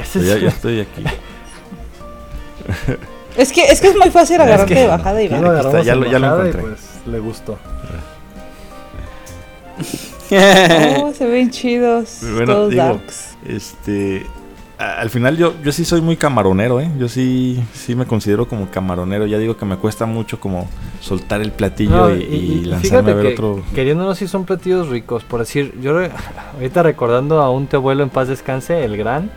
[0.00, 0.22] Es un...
[0.22, 1.04] ya, ya, estoy aquí.
[3.36, 5.40] es que es que es muy fácil agarrarte de bajada y ver.
[5.84, 6.62] Ya, lo, ya lo encontré.
[6.62, 7.58] Pues, le gustó.
[11.02, 12.20] oh, se ven chidos.
[12.34, 13.00] Bueno, digo,
[13.46, 14.24] este
[14.82, 16.90] al final yo, yo sí soy muy camaronero, ¿eh?
[16.98, 19.26] Yo sí, sí me considero como camaronero.
[19.26, 20.68] Ya digo que me cuesta mucho como
[21.00, 23.62] soltar el platillo y, lanzarme a ver otro.
[23.74, 25.24] Queriéndonos sí son platillos ricos.
[25.24, 25.98] Por decir, yo
[26.54, 29.30] ahorita recordando a un te abuelo en paz descanse, el gran,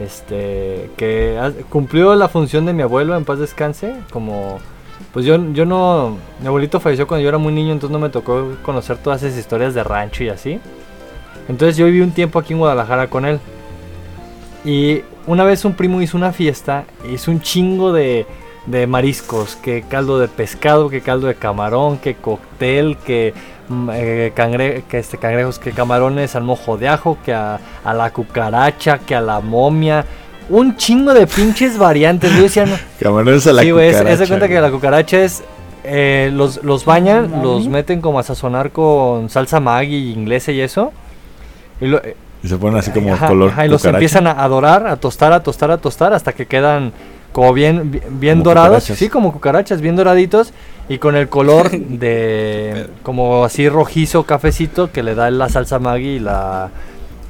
[0.00, 1.38] este, que
[1.68, 4.60] cumplió la función de mi abuelo en paz descanse, como
[5.12, 8.08] pues yo, yo no, mi abuelito falleció cuando yo era muy niño, entonces no me
[8.08, 10.60] tocó conocer todas esas historias de rancho y así.
[11.48, 13.38] Entonces yo viví un tiempo aquí en Guadalajara con él.
[14.64, 18.26] Y una vez un primo hizo una fiesta, hizo un chingo de,
[18.66, 23.34] de mariscos, que caldo de pescado, que caldo de camarón, que cóctel, que,
[23.68, 28.10] mm, eh, cangre, que este, cangrejos, que camarones al mojo de ajo, que a, la
[28.10, 30.04] cucaracha, que a la momia.
[30.48, 32.30] Un chingo de pinches variantes.
[32.34, 32.76] Yo decía, no.
[33.00, 33.98] Camarones a la sí, cucaracha.
[33.98, 35.42] Sí, güey, cuenta que la cucaracha es.
[35.86, 40.92] Eh, los, los bañan, los meten como a sazonar con salsa Maggi inglesa y eso.
[41.78, 42.00] Y lo,
[42.44, 43.52] y se ponen así como color.
[43.64, 46.92] y los empiezan a adorar, a tostar, a tostar, a tostar hasta que quedan
[47.32, 48.84] como bien, bien dorados.
[48.84, 50.52] Sí, como cucarachas, bien doraditos.
[50.86, 56.16] Y con el color de como así rojizo, cafecito que le da la salsa Maggi
[56.16, 56.68] y la,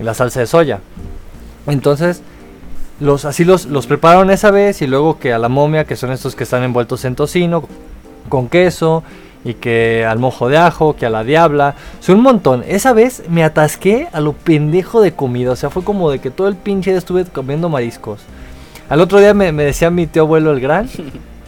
[0.01, 0.81] la salsa de soya.
[1.69, 2.21] Entonces,
[2.99, 6.11] los, así los, los prepararon esa vez y luego que a la momia, que son
[6.11, 7.69] estos que están envueltos en tocino,
[8.29, 9.05] con queso
[9.45, 12.65] y que al mojo de ajo, que a la diabla, son un montón.
[12.67, 16.31] Esa vez me atasqué a lo pendejo de comida, o sea, fue como de que
[16.31, 18.21] todo el pinche día estuve comiendo mariscos.
[18.89, 20.89] Al otro día me, decía mi tío abuelo el gran,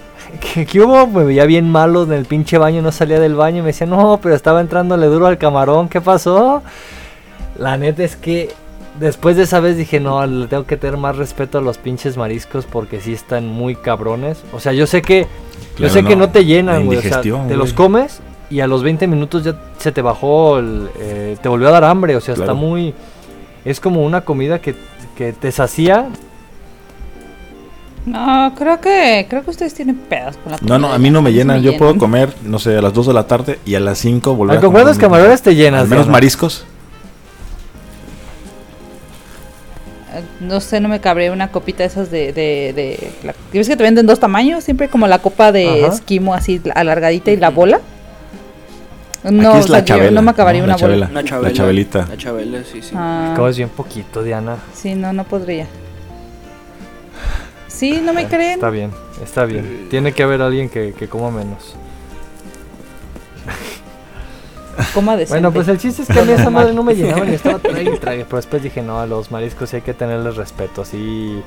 [0.71, 3.63] que, hubo, me veía bien malo en el pinche baño, no salía del baño, y
[3.63, 6.63] me decía, no, pero estaba entrándole duro al camarón, ¿qué pasó?
[7.59, 8.51] La neta es que
[8.99, 12.17] después de esa vez dije, no, le tengo que tener más respeto a los pinches
[12.17, 14.43] mariscos porque sí están muy cabrones.
[14.53, 15.27] O sea, yo sé que
[15.79, 16.99] yo sé que no te llenan, güey.
[16.99, 18.21] O sea, te los comes
[18.51, 21.85] y a los 20 minutos ya se te bajó, el, eh, te volvió a dar
[21.85, 22.17] hambre.
[22.17, 22.95] O sea, está muy.
[23.65, 24.75] Es como una comida que,
[25.17, 26.09] que te sacía.
[28.07, 30.79] No, creo que creo que ustedes tienen pedos con la comida.
[30.79, 31.61] No, no, a mí no me llenan.
[31.61, 34.35] Yo puedo comer, no sé, a las 2 de la tarde y a las 5
[34.37, 34.83] volver a comer.
[34.83, 35.89] ¿Cuántos camarones te llenas?
[35.89, 36.65] menos mariscos.
[40.41, 42.33] No sé, no me cabré una copita de esas de...
[42.33, 44.65] de, de ¿Ves que te venden dos tamaños?
[44.65, 47.81] Siempre como la copa de esquimo así alargadita y la bola.
[49.25, 51.11] No, es la chabela, no me acabaría una bola.
[51.13, 52.07] La chabelita.
[52.09, 52.93] La chabela, sí, sí.
[52.95, 53.33] Ah.
[53.33, 54.57] Acabas bien poquito, Diana.
[54.73, 55.67] Sí, no, no podría.
[57.67, 58.55] Sí, no me creen.
[58.55, 58.93] Está bien,
[59.23, 59.89] está bien.
[59.91, 61.75] Tiene que haber alguien que, que coma menos.
[65.29, 67.59] Bueno, pues el chiste es que a mí esa madre no me llenaba ni estaba
[67.59, 68.25] trague y trague.
[68.25, 70.83] Pero después dije, no, a los mariscos sí hay que tenerles respeto.
[70.83, 71.43] Así.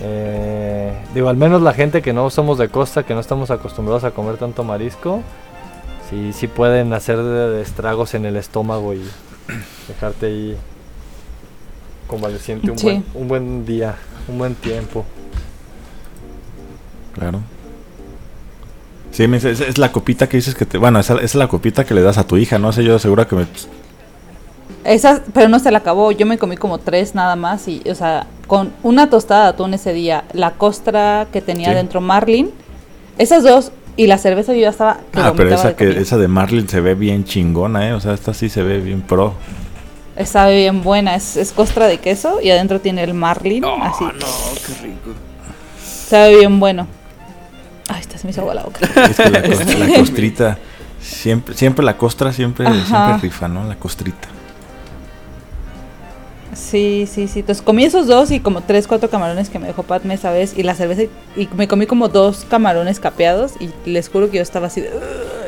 [0.00, 4.04] Eh, digo, al menos la gente que no somos de costa, que no estamos acostumbrados
[4.04, 5.22] a comer tanto marisco,
[6.10, 7.18] sí, sí pueden hacer
[7.60, 9.02] estragos en el estómago y
[9.88, 10.56] dejarte ahí
[12.06, 13.94] convaleciente un, buen, un buen día,
[14.28, 15.04] un buen tiempo.
[17.14, 17.40] Claro.
[19.12, 20.78] Sí, es, la copita que dices que te.
[20.78, 23.28] Bueno, esa, es la copita que le das a tu hija, no sé, yo seguro
[23.28, 23.46] que me.
[24.84, 26.12] Esa, pero no se la acabó.
[26.12, 27.68] Yo me comí como tres nada más.
[27.68, 32.00] Y, o sea, con una tostada de atún ese día, la costra que tenía dentro
[32.00, 32.50] Marlin,
[33.18, 35.00] esas dos y la cerveza yo ya estaba.
[35.12, 37.92] Ah, pero esa, que, esa de Marlin se ve bien chingona, ¿eh?
[37.92, 39.34] O sea, esta sí se ve bien pro.
[40.16, 41.14] Está bien buena.
[41.16, 43.62] Es, es costra de queso y adentro tiene el Marlin.
[43.64, 44.04] Oh, así.
[44.04, 45.10] no, qué rico.
[45.84, 46.86] Sabe bien bueno.
[47.92, 48.80] Ay, esta se me hizo agua la boca.
[49.10, 50.58] Es que la, costrita,
[51.00, 53.64] siempre, siempre la costra, siempre, siempre rifa, ¿no?
[53.64, 54.28] La costrita.
[56.54, 57.40] Sí, sí, sí.
[57.40, 60.56] Entonces comí esos dos y como tres, cuatro camarones que me dejó Padme esa vez
[60.56, 61.02] y la cerveza
[61.36, 64.84] y, me comí como dos camarones capeados y les juro que yo estaba así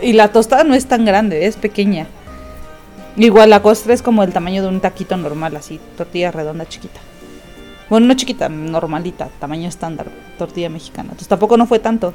[0.03, 2.07] y la tostada no es tan grande, es pequeña.
[3.17, 7.01] Igual la costra es como el tamaño de un taquito normal, así, tortilla redonda chiquita.
[7.89, 10.07] Bueno, no chiquita, normalita, tamaño estándar,
[10.39, 11.11] tortilla mexicana.
[11.11, 12.13] Entonces tampoco no fue tanto.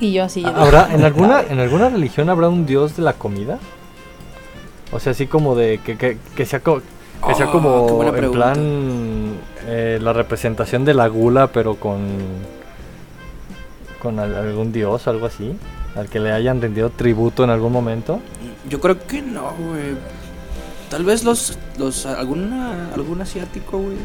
[0.00, 0.44] Y yo así.
[0.44, 3.58] ¿Habrá, en, alguna, ¿En alguna religión habrá un dios de la comida?
[4.92, 9.34] O sea, así como de que, que, que sea, que sea ah, como en plan
[9.66, 12.06] eh, la representación de la gula, pero con,
[14.00, 15.56] con algún dios o algo así.
[15.96, 18.20] Al que le hayan rendido tributo en algún momento.
[18.68, 19.96] Yo creo que no, güey.
[20.90, 23.96] Tal vez los, los alguna, algún asiático, güey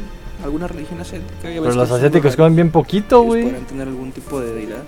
[0.43, 1.41] alguna religión asiática.
[1.43, 3.43] Pero los asiáticos comen bien poquito, güey.
[3.43, 4.83] Pueden tener algún tipo de deidad.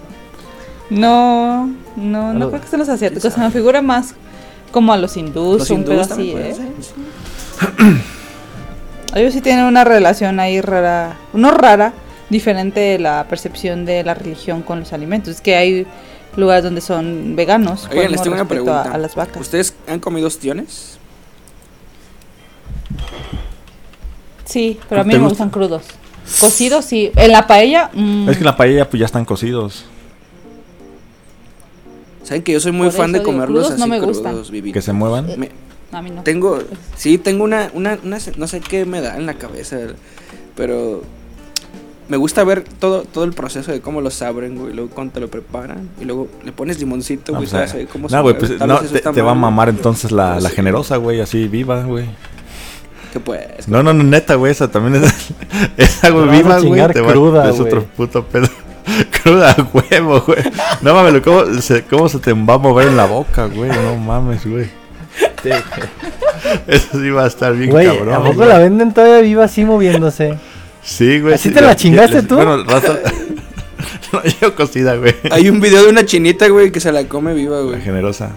[0.93, 3.33] No, no, no creo que sean los asiáticos.
[3.33, 4.13] Se me figura más
[4.71, 6.55] como a los hindús, los un pedo así, ¿eh?
[9.15, 11.93] Ellos sí tienen una relación ahí rara, no rara,
[12.29, 15.35] diferente de la percepción de la religión con los alimentos.
[15.35, 15.85] Es que hay
[16.35, 17.87] lugares donde son veganos.
[17.91, 18.91] Oigan, les tengo una pregunta.
[18.91, 19.39] A, las vacas.
[19.39, 20.97] ¿Ustedes han comido ostiones?
[24.45, 25.83] Sí, pero a mí me gustan crudos.
[26.39, 27.11] Cocidos sí.
[27.15, 27.91] En la paella.
[27.93, 28.29] Mmm.
[28.29, 29.85] Es que en la paella pues ya están cocidos.
[32.24, 35.28] Saben que yo soy muy fan de comerlos así no me crudos, Que se muevan.
[35.91, 36.24] a mí no.
[36.24, 36.59] Tengo,
[36.95, 39.78] sí, tengo una, una, una, no sé qué me da en la cabeza,
[40.55, 41.03] pero
[42.07, 45.19] me gusta ver todo, todo el proceso de cómo los abren, güey, luego cuando te
[45.19, 49.21] lo preparan, y luego le pones limoncito, güey, no, cómo no, güey, pues no, te,
[49.21, 52.05] va a mamar entonces la, la generosa, güey, así viva, güey.
[53.13, 53.67] ¿Qué pues?
[53.67, 55.13] No, no, no, neta, güey, esa también es,
[55.78, 56.88] es algo viva, güey.
[56.88, 58.47] Te cruda, Es otro puto pedo.
[59.23, 60.43] cruda, huevo, güey.
[60.81, 63.69] No mames, ¿cómo se, ¿cómo se te va a mover en la boca, güey?
[63.69, 64.69] No mames, güey.
[66.67, 68.13] Eso sí va a estar bien güey, cabrón.
[68.13, 70.38] ¿A poco la venden todavía viva así moviéndose?
[70.81, 71.36] Sí, güey.
[71.36, 72.36] ¿Así te la chingaste tú?
[72.36, 72.99] Bueno, raza...
[74.13, 75.15] no, yo cocida, güey.
[75.31, 77.81] Hay un video de una chinita, güey, que se la come viva, güey.
[77.81, 78.31] Generosa.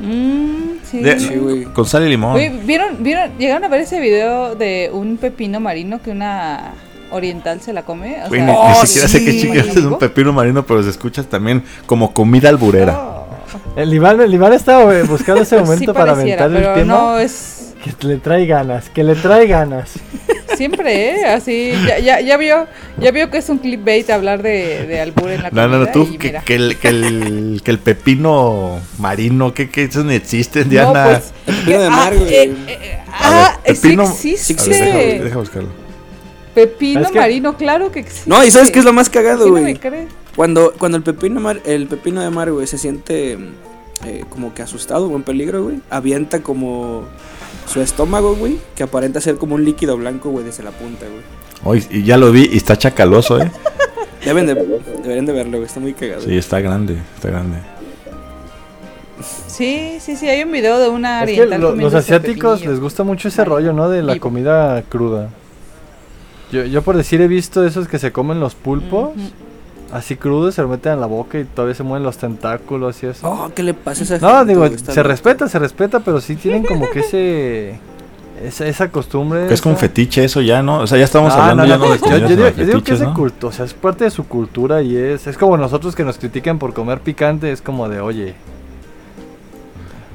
[0.00, 1.02] Mmm, sí.
[1.18, 1.64] sí güey.
[1.64, 2.32] Con sal y limón.
[2.32, 3.30] Güey, ¿vieron, ¿vieron?
[3.38, 6.72] ¿Llegaron a ver ese video de un pepino marino que una
[7.12, 8.22] oriental se la come?
[8.24, 11.22] O sea, ni, oh, siquiera sé qué chingados es un pepino marino, pero se escucha
[11.22, 12.98] también como comida alburera.
[12.98, 13.22] Oh.
[13.76, 16.84] El Iván, el Iván estaba buscando ese momento para aventar el tema.
[16.84, 17.58] No, es...
[17.82, 19.94] Que le trae ganas, que le trae ganas.
[20.56, 21.24] Siempre, ¿eh?
[21.24, 25.30] Así, ya, ya, ya, vio, ya vio que es un clickbait hablar de, de albur
[25.30, 29.52] en la No, no, no, tú, que, que, el, que, el, que el pepino marino,
[29.52, 31.04] que, que eso no existe, Diana.
[31.04, 34.70] No, pues, el pepino de mar, ah, eh, eh, ah pepino, sí existe.
[34.70, 35.81] Ver, deja, buscarlo.
[36.54, 38.28] Pepino marino, claro que existe.
[38.28, 39.78] No, y ¿sabes qué es lo más cagado, güey?
[40.36, 43.38] cuando, cuando el pepino mar, el pepino de mar, güey, se siente
[44.04, 47.04] eh, como que asustado o en peligro, güey, avienta como
[47.66, 51.22] su estómago, güey, que aparenta ser como un líquido blanco, güey, desde la punta, güey.
[51.64, 53.50] Hoy y ya lo vi y está chacaloso, ¿eh?
[54.24, 56.22] Deben de, deberían de verlo, güey, está muy cagado.
[56.22, 57.58] Sí, está grande, está grande.
[59.46, 63.28] Sí, sí, sí, hay un video de una es que Los asiáticos les gusta mucho
[63.28, 63.88] ese rollo, ¿no?
[63.88, 65.28] De la comida cruda.
[66.52, 69.10] Yo, yo por decir he visto esos que se comen los pulpos.
[69.92, 73.06] Así crudos, se lo meten en la boca y todavía se mueven los tentáculos y
[73.06, 73.28] eso.
[73.28, 76.64] Oh, ¿qué le pasa a esa No, digo, se respeta, se respeta, pero sí tienen
[76.64, 77.78] como que ese...
[78.42, 79.52] Esa, esa costumbre.
[79.52, 80.78] es como fetiche eso ya, ¿no?
[80.78, 82.28] O sea, ya estamos ah, hablando ya no, de Yo, yo,
[82.64, 85.26] digo, que es de culto, o sea, es parte de su cultura y es...
[85.26, 88.34] Es como nosotros que nos critican por comer picante, es como de, oye...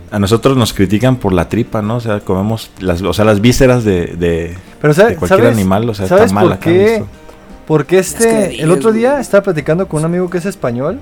[0.10, 1.98] A nosotros nos critican por la tripa, ¿no?
[1.98, 5.94] O sea, comemos las, o sea, las vísceras de, de, pero, de cualquier animal, o
[5.94, 6.72] sea, está mal acá.
[7.66, 11.00] Porque este, el otro día estaba platicando con un amigo que es español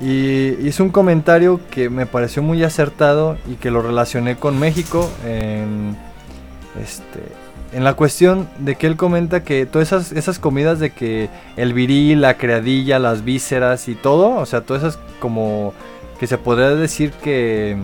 [0.00, 5.08] y hizo un comentario que me pareció muy acertado y que lo relacioné con México
[5.24, 5.96] en,
[6.82, 7.20] este,
[7.72, 11.72] en la cuestión de que él comenta que todas esas, esas comidas de que el
[11.72, 15.72] viril, la creadilla, las vísceras y todo, o sea, todas esas como
[16.18, 17.76] que se podría decir que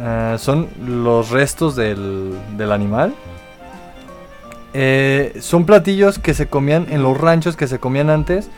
[0.00, 3.14] ah, son los restos del, del animal.
[4.74, 8.50] Eh, son platillos que se comían en los ranchos que se comían antes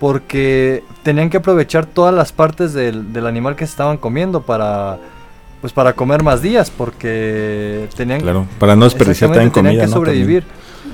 [0.00, 4.98] porque tenían que aprovechar todas las partes del, animal que se estaban comiendo para
[5.60, 10.42] pues para comer más días porque tenían claro para no desperdiciar comida que sobrevivir.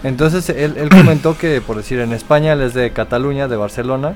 [0.04, 4.12] Entonces él, él comentó que por decir en España él es de Cataluña de Barcelona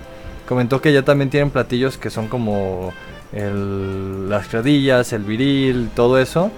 [0.49, 2.93] comentó que ya también tienen platillos que son como
[3.33, 6.51] el, las cradillas el viril todo eso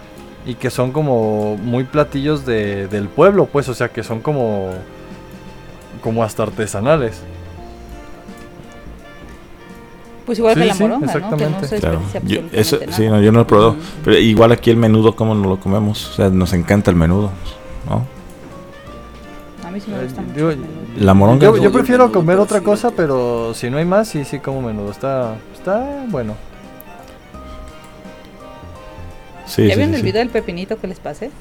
[0.47, 4.73] y que son como muy platillos de, del pueblo, pues, o sea, que son como
[6.03, 7.23] como hasta artesanales.
[10.27, 11.63] Pues igual que la moronga, exactamente.
[11.63, 11.69] ¿no?
[11.69, 12.01] Que claro.
[12.25, 13.77] yo, eso, sí, no, yo no lo he probado.
[14.05, 16.11] Pero igual aquí el menudo, ¿cómo no lo comemos?
[16.11, 17.31] O sea, nos encanta el menudo,
[17.89, 18.07] ¿no?
[19.75, 20.57] A mí sí me gusta mucho
[20.99, 21.47] La moronga.
[21.47, 24.93] Yo, yo prefiero comer otra cosa, pero si no hay más, sí, sí como menudo.
[24.93, 26.37] Está, está bueno.
[29.49, 31.33] ¿Ya vieron el video del pepinito que les pasé?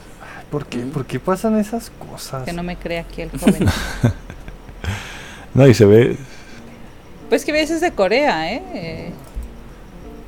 [0.49, 0.79] ¿Por qué?
[0.79, 2.43] ¿Por qué pasan esas cosas?
[2.43, 3.67] Que no me crea aquí el joven.
[5.53, 6.17] no, y se ve...
[7.29, 9.11] Pues que ves es de Corea, ¿eh?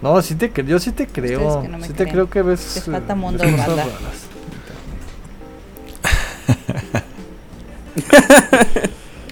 [0.03, 1.63] No, sí te yo sí te creo.
[1.81, 2.83] sí te creo que ves.
[2.85, 3.43] Te falta eh, mundo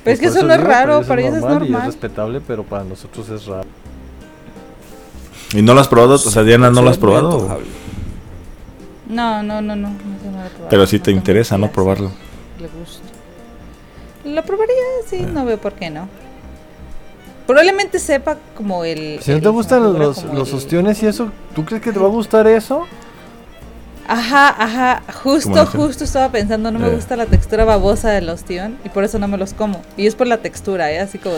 [0.04, 1.70] Pues es que eso no es raro, para ellos es normal.
[1.70, 3.68] Y es respetable, pero para nosotros es raro.
[5.54, 6.16] ¿Y no lo has probado?
[6.16, 7.60] O sea, Diana, ¿no lo has probado?
[9.08, 9.90] No, no, no, no.
[9.90, 9.98] no,
[10.70, 11.72] Pero si te interesa, ¿no?
[11.72, 12.12] Probarlo.
[12.60, 13.04] Le gusta.
[14.26, 14.76] Lo probaría,
[15.08, 16.08] sí, no veo por qué no.
[17.46, 19.20] Probablemente sepa como el.
[19.22, 22.10] Si no te gustan los, los ostiones y eso, ¿tú crees que te va a
[22.10, 22.88] gustar eso?
[24.08, 26.96] Ajá, ajá, justo, justo estaba pensando, no me eh.
[26.96, 29.82] gusta la textura babosa del ostión y por eso no me los como.
[29.96, 31.00] Y es por la textura, ¿eh?
[31.00, 31.36] Así como...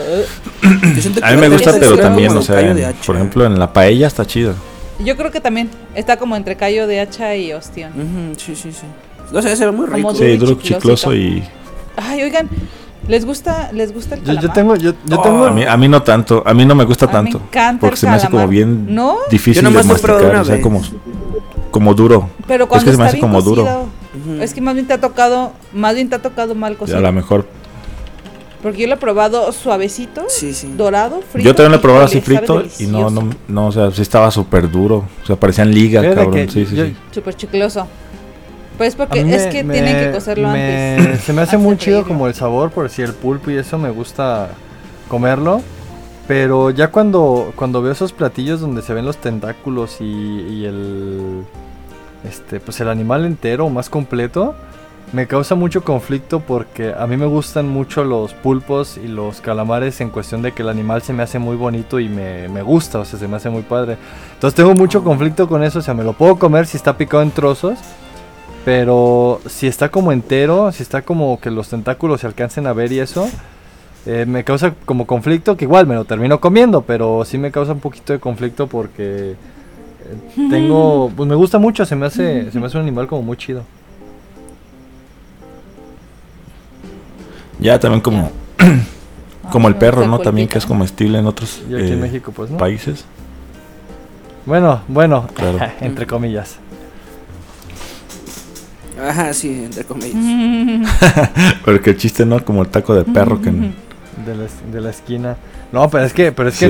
[1.22, 4.54] a mí me gusta, pero también, o sea, por ejemplo, en la paella está chido.
[4.98, 7.92] Yo creo que también está como entre callo de hacha y ostión.
[8.36, 8.86] sí, sí, sí.
[9.32, 10.14] No sé, se ve muy rico.
[10.14, 11.42] Sí, duro, chicloso y...
[11.96, 12.48] Ay, oigan,
[13.08, 14.42] ¿Les gusta, les gusta el calamar?
[14.42, 15.44] Yo, tengo, yo, yo tengo...
[15.44, 17.38] A, mí, a mí no tanto, a mí no me gusta tanto.
[17.38, 19.18] Me encanta porque se me hace como bien ¿No?
[19.30, 20.82] difícil de masticar, o sea, como,
[21.76, 22.30] como duro.
[22.46, 23.86] Pero cuando es que se me hace como duro.
[24.40, 26.98] Es que más bien te ha tocado, más bien te ha tocado mal cocido.
[26.98, 27.46] A lo mejor.
[28.62, 30.72] Porque yo lo he probado suavecito, sí, sí.
[30.74, 31.46] dorado, frito.
[31.46, 34.30] Yo también lo he probado así frito y no, no, no, o sea, sí estaba
[34.30, 35.04] súper duro.
[35.22, 36.48] O sea, parecían liga, cabrón.
[36.48, 36.96] Sí, sí, sí.
[37.12, 37.86] Súper chicloso.
[38.78, 41.20] Pues porque es que tienen que cocerlo antes.
[41.20, 43.90] Se me hace muy chido como el sabor, por si el pulpo y eso me
[43.90, 44.48] gusta
[45.08, 45.60] comerlo.
[46.26, 51.44] Pero ya cuando, cuando veo esos platillos donde se ven los tentáculos y, y el
[52.24, 54.54] este pues el animal entero más completo,
[55.12, 60.00] me causa mucho conflicto porque a mí me gustan mucho los pulpos y los calamares
[60.00, 62.98] en cuestión de que el animal se me hace muy bonito y me, me gusta,
[62.98, 63.96] o sea, se me hace muy padre.
[64.34, 67.22] Entonces tengo mucho conflicto con eso, o sea, me lo puedo comer si está picado
[67.22, 67.78] en trozos
[68.66, 72.90] pero si está como entero, si está como que los tentáculos se alcancen a ver
[72.90, 73.30] y eso,
[74.06, 77.74] eh, me causa como conflicto, que igual me lo termino comiendo, pero sí me causa
[77.74, 79.36] un poquito de conflicto porque
[80.50, 83.36] tengo, pues me gusta mucho, se me hace, se me hace un animal como muy
[83.36, 83.64] chido.
[87.58, 88.30] Ya también como,
[89.50, 90.18] como el perro, ¿no?
[90.18, 93.04] También que es comestible en otros eh, México, pues, países.
[94.44, 95.26] Bueno, bueno,
[95.80, 96.58] entre comillas.
[99.00, 100.90] Ajá, sí, entre comillas.
[101.64, 103.52] Porque el chiste no como el taco de perro que...
[104.24, 105.36] De la, de la esquina.
[105.72, 106.66] No, pero es que, pero es que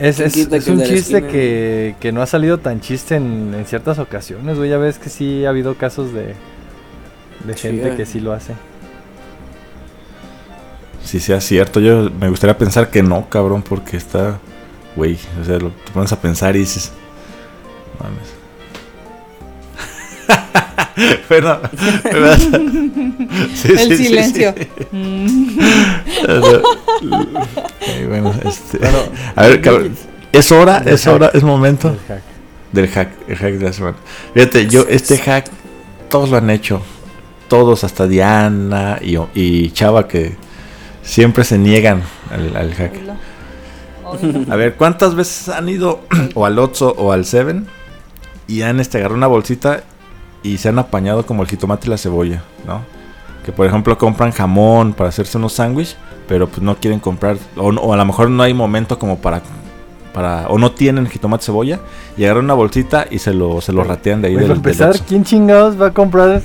[0.00, 4.58] es, es, un chiste que, que, no ha salido tan chiste en, en ciertas ocasiones,
[4.58, 4.68] güey.
[4.68, 6.34] Ya ves que sí ha habido casos de,
[7.44, 8.54] de gente que sí lo hace.
[11.04, 14.38] Si sea cierto, yo me gustaría pensar que no, cabrón, porque está,
[14.96, 16.92] güey, o sea, lo, te pones a pensar y dices,
[17.98, 18.39] mames.
[21.28, 21.60] bueno,
[23.64, 24.54] el silencio.
[28.08, 28.78] bueno, este,
[29.36, 29.96] a ver, cabrón,
[30.32, 31.96] es hora, es hora, es momento
[32.72, 33.96] del hack, el hack de la semana.
[34.34, 35.50] Fíjate, yo este hack
[36.08, 36.82] todos lo han hecho,
[37.48, 40.36] todos hasta Diana y, y Chava que
[41.02, 42.92] siempre se niegan al, hack.
[44.50, 46.00] A ver, ¿cuántas veces han ido
[46.34, 47.66] o al Otso o al Seven
[48.46, 49.84] y han este agarrado una bolsita
[50.42, 52.82] y se han apañado como el jitomate y la cebolla, ¿no?
[53.44, 55.96] Que por ejemplo compran jamón para hacerse unos sándwiches,
[56.28, 59.42] pero pues no quieren comprar, o, a lo mejor no hay momento como para,
[60.12, 61.80] para o no tienen jitomate y cebolla,
[62.16, 64.34] y agarran una bolsita y se lo, se lo ratean de ahí.
[64.34, 66.42] Pues empezar, ¿quién chingados va a comprar?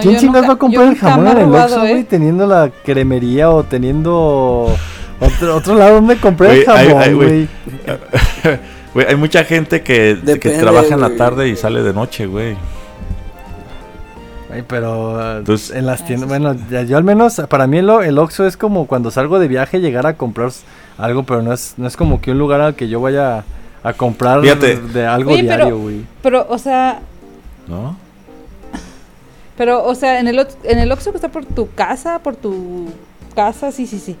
[0.00, 2.00] ¿Quién chingados va a comprar el jamón en el Oxxo, güey?
[2.00, 2.06] ¿eh?
[2.08, 4.74] Teniendo la cremería o teniendo
[5.20, 7.14] otro, otro lado donde compré el jamón,
[8.94, 9.06] güey.
[9.06, 12.56] hay mucha gente que, que trabaja en la tarde y sale de noche, güey
[14.62, 18.56] pero Entonces, en las tiendas, bueno, yo al menos, para mí el, el Oxxo es
[18.56, 20.50] como cuando salgo de viaje llegar a comprar
[20.98, 23.44] algo, pero no es, no es como que un lugar al que yo vaya
[23.82, 26.04] a comprar de algo diario, güey.
[26.22, 27.00] Pero, o sea...
[27.66, 27.96] ¿No?
[29.56, 32.88] Pero, o sea, en el, en el Oxxo que está por tu casa, por tu
[33.34, 34.16] casa, sí, sí, sí.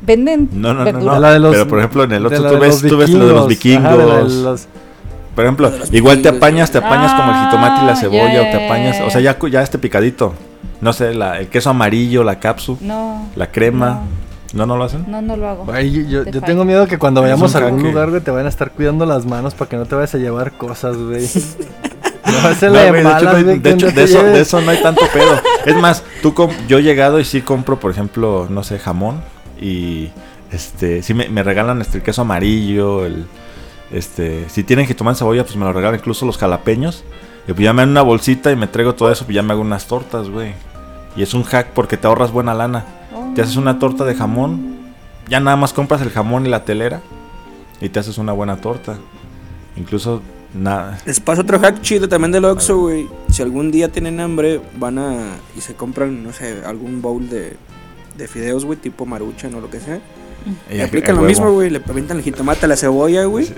[0.00, 1.50] Venden No, no, no, no.
[1.50, 4.66] pero, por ejemplo, en el Oxxo tú ves, tú ves lo de los vikingos.
[5.34, 8.44] Por ejemplo, igual te apañas, te apañas como el jitomate y la ah, cebolla, o
[8.44, 10.34] te apañas, o sea, ya, ya este picadito.
[10.80, 14.02] No sé, la, el queso amarillo, la cápsula, no, la crema.
[14.52, 14.66] No.
[14.66, 14.76] no.
[14.76, 15.04] lo hacen?
[15.08, 15.80] No, no lo hago.
[15.80, 18.72] yo, yo, tengo miedo que cuando vayamos a algún lugar, güey, te van a estar
[18.72, 21.26] cuidando las manos para que no te vayas a llevar cosas, güey.
[22.24, 25.40] No, de, hecho, de, eso, de eso no hay tanto pedo.
[25.66, 26.32] Es más, tú
[26.66, 29.20] yo he llegado y sí compro, por ejemplo, no sé, jamón
[29.60, 30.10] y
[30.50, 33.26] este, sí me, me regalan este el queso amarillo, el,
[33.92, 37.04] este, si tienen jitomate cebolla, pues me lo regalan incluso los jalapeños.
[37.46, 39.52] Y pues ya me dan una bolsita y me traigo todo eso, pues ya me
[39.52, 40.54] hago unas tortas, güey.
[41.16, 42.84] Y es un hack porque te ahorras buena lana.
[43.34, 44.78] Te haces una torta de jamón,
[45.28, 47.00] ya nada más compras el jamón y la telera
[47.80, 48.98] y te haces una buena torta.
[49.76, 50.22] Incluso
[50.54, 50.98] nada.
[51.04, 53.08] Les paso otro hack chido también del Oxxo, güey.
[53.30, 57.56] Si algún día tienen hambre, van a y se compran, no sé, algún bowl de,
[58.16, 60.00] de fideos, güey, tipo maruchan o lo que sea.
[60.70, 61.70] Y aplican lo mismo, güey.
[61.70, 63.48] Le avientan el jitomate a la cebolla, güey.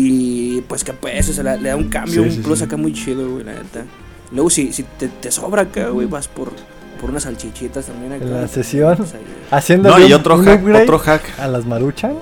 [0.00, 3.44] Y pues que pues, o le, da un cambio, un plus acá muy chido, güey,
[3.44, 3.84] la neta.
[4.30, 6.52] Luego si, si te, te sobra acá, güey, vas por,
[7.00, 8.24] por unas salchichitas también acá.
[8.24, 8.96] En la sesión.
[8.96, 9.14] Pues,
[9.50, 11.22] haciendo no, y otro hack, otro hack.
[11.40, 12.14] A las maruchan.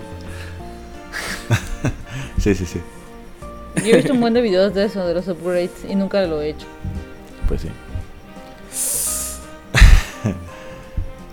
[2.39, 2.81] sí, sí, sí.
[3.77, 6.41] Yo he visto un buen de videos de eso, de los upgrades, y nunca lo
[6.41, 6.67] he hecho.
[7.47, 7.69] Pues sí.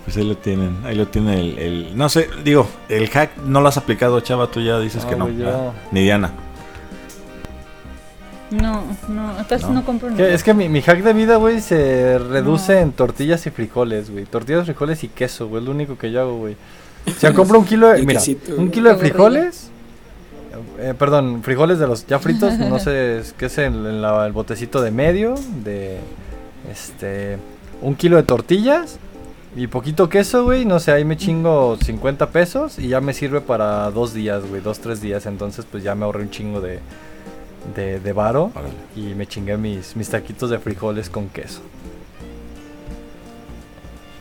[0.04, 3.70] Pues ahí lo tienen, ahí lo tiene el, No sé, digo, el hack no lo
[3.70, 5.30] has aplicado, Chava, tú ya dices que no.
[5.92, 6.32] Ni Diana.
[8.52, 10.28] No, no, entonces no, compro nada.
[10.28, 14.26] Es que mi, mi, hack de vida, güey, se reduce en tortillas y frijoles, güey.
[14.26, 16.56] Tortillas, frijoles y queso, güey, es lo único que yo hago, güey.
[17.08, 18.22] O sea, compro un kilo de, mira,
[18.58, 19.72] un kilo de frijoles,
[20.80, 24.92] eh, perdón, frijoles de los ya fritos, no sé qué es el, el, botecito de
[24.92, 25.34] medio,
[25.64, 25.98] de,
[26.72, 27.38] este,
[27.82, 29.00] un kilo de tortillas
[29.56, 33.42] y poquito queso, güey, no sé, ahí me chingo 50 pesos y ya me sirve
[33.42, 36.80] para dos días, güey, dos, tres días, entonces pues ya me ahorré un chingo de
[37.76, 38.52] de, de varo
[38.96, 41.62] y me chingué mis, mis taquitos de frijoles con queso.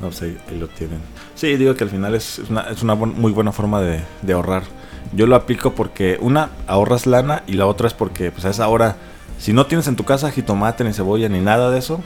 [0.00, 1.00] No sé, ahí lo tienen.
[1.34, 4.64] Sí, digo que al final es, una, es una muy buena forma de, de, ahorrar.
[5.12, 8.66] Yo lo aplico porque una, ahorras lana y la otra es porque pues a esa
[8.68, 8.96] hora,
[9.38, 12.00] si no tienes en tu casa jitomate ni cebolla ni nada de eso,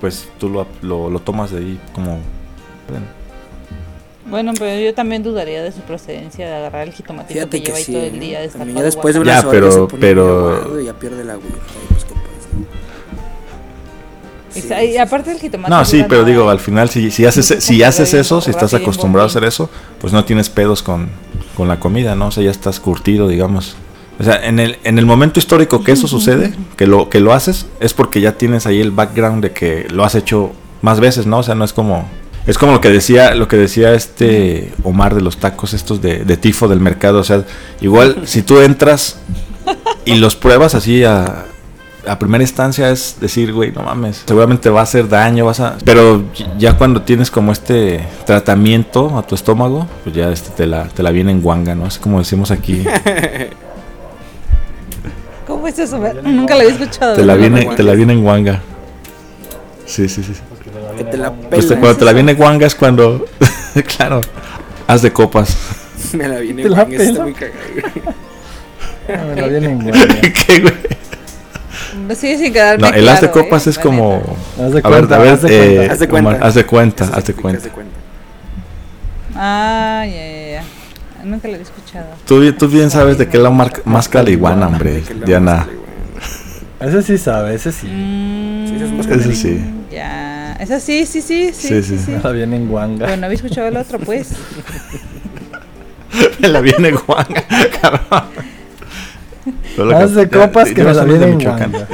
[0.00, 2.18] pues tú lo, lo, lo tomas de ahí como...
[4.26, 7.84] Bueno, pero yo también dudaría de su procedencia de agarrar el jitomate que, lleva ahí
[7.84, 8.72] todo el día destapado.
[8.72, 10.80] Ya después de una ya, pero, pero...
[10.80, 11.44] ya pierde la agua.
[14.52, 15.70] Pues, y aparte del jitomate.
[15.70, 19.26] No, sí, pero digo, al final, si, si haces, si haces eso, si estás acostumbrado
[19.26, 19.70] a hacer eso,
[20.00, 21.08] pues no tienes pedos con,
[21.56, 22.28] con la comida, ¿no?
[22.28, 23.76] O sea, ya estás curtido, digamos.
[24.20, 27.32] O sea, en el, en el momento histórico que eso sucede, que lo, que lo
[27.32, 30.52] haces, es porque ya tienes ahí el background de que lo has hecho
[30.82, 31.38] más veces, ¿no?
[31.38, 32.06] O sea, no es como
[32.46, 36.36] es como lo que decía, lo que decía este Omar de los tacos estos de,
[36.36, 37.20] tifo del mercado.
[37.20, 37.44] O sea,
[37.80, 39.18] igual si tú entras
[40.04, 41.44] y los pruebas así a,
[42.06, 45.78] a primera instancia es decir, güey, no mames, seguramente va a hacer daño, vas a...
[45.84, 46.24] Pero
[46.58, 51.04] ya cuando tienes como este tratamiento a tu estómago, pues ya este te la, te
[51.04, 51.86] la viene en guanga, ¿no?
[51.86, 52.84] Es como decimos aquí.
[55.46, 56.00] ¿Cómo es eso?
[56.24, 57.14] Nunca lo había escuchado.
[57.14, 58.60] Te la viene, te la viene en guanga.
[59.86, 60.32] Sí, sí, sí
[61.04, 63.26] que te la pues cuando te la viene guanga es cuando,
[63.96, 64.20] claro,
[64.86, 65.56] haz de copas.
[66.12, 67.56] Me la viene guanga, está muy cagado.
[69.08, 70.20] Me la viene guanga.
[70.46, 70.74] ¿Qué, güey?
[72.06, 73.70] No sé sin quedarme No, el haz de copas ¿eh?
[73.70, 74.22] es como...
[74.58, 76.30] Haz de cuenta, a ver, haz, de haz de cuenta.
[76.40, 77.68] haz de cuenta, haz de cuenta.
[79.34, 80.64] Ah, ya, ya, ya.
[81.24, 82.06] Nunca lo he escuchado.
[82.26, 85.66] Tú, tú bien sabes de qué es la máscara iguana, hombre, Diana.
[86.80, 87.86] Ese sí sabe, ese sí.
[87.86, 89.60] Mm, ese sí.
[89.90, 90.21] Ya.
[90.62, 91.68] Esa sí, sí, sí, sí.
[91.68, 92.12] Sí, sí, sí.
[92.22, 93.06] La viene en guanga.
[93.06, 94.30] Pero no había escuchado el otro, pues.
[96.38, 97.44] me la viene en guanga,
[97.80, 98.30] cabrón.
[99.90, 101.88] Más de copas que me la viene en guanga.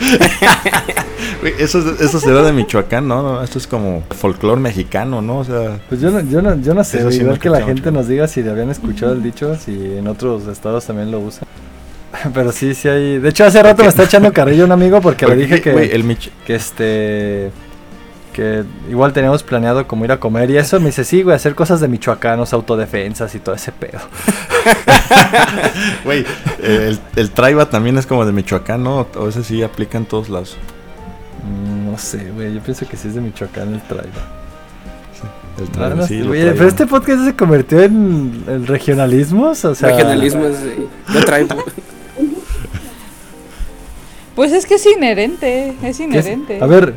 [1.58, 3.42] eso, eso será de Michoacán, ¿no?
[3.42, 5.38] Esto es como folclore mexicano, ¿no?
[5.38, 8.06] O sea, pues yo no, yo no, yo no sé, igual que la gente nos
[8.06, 11.48] diga si habían escuchado el dicho, si en otros estados también lo usan.
[12.34, 13.18] Pero sí, sí hay.
[13.18, 15.70] De hecho, hace rato me está echando carrillo un amigo porque le dije que.
[15.70, 16.16] el
[16.46, 17.50] que este.
[18.32, 20.80] Que igual teníamos planeado como ir a comer y eso.
[20.80, 24.00] Me dice, sí, güey, hacer cosas de michoacanos, autodefensas y todo ese pedo.
[26.04, 26.24] Güey,
[26.62, 29.06] el, el traiba también es como de Michoacán, ¿no?
[29.16, 30.56] O ese sí aplica en todos lados.
[31.44, 32.54] Mm, no sé, güey.
[32.54, 34.42] Yo pienso que sí es de Michoacán el traiba.
[35.58, 39.90] El traiba, sí, pero este podcast se convirtió en el regionalismo, o sea...
[39.90, 41.56] Regionalismo es de traiba.
[44.34, 46.58] Pues es que es inherente, es inherente.
[46.60, 46.94] A ver,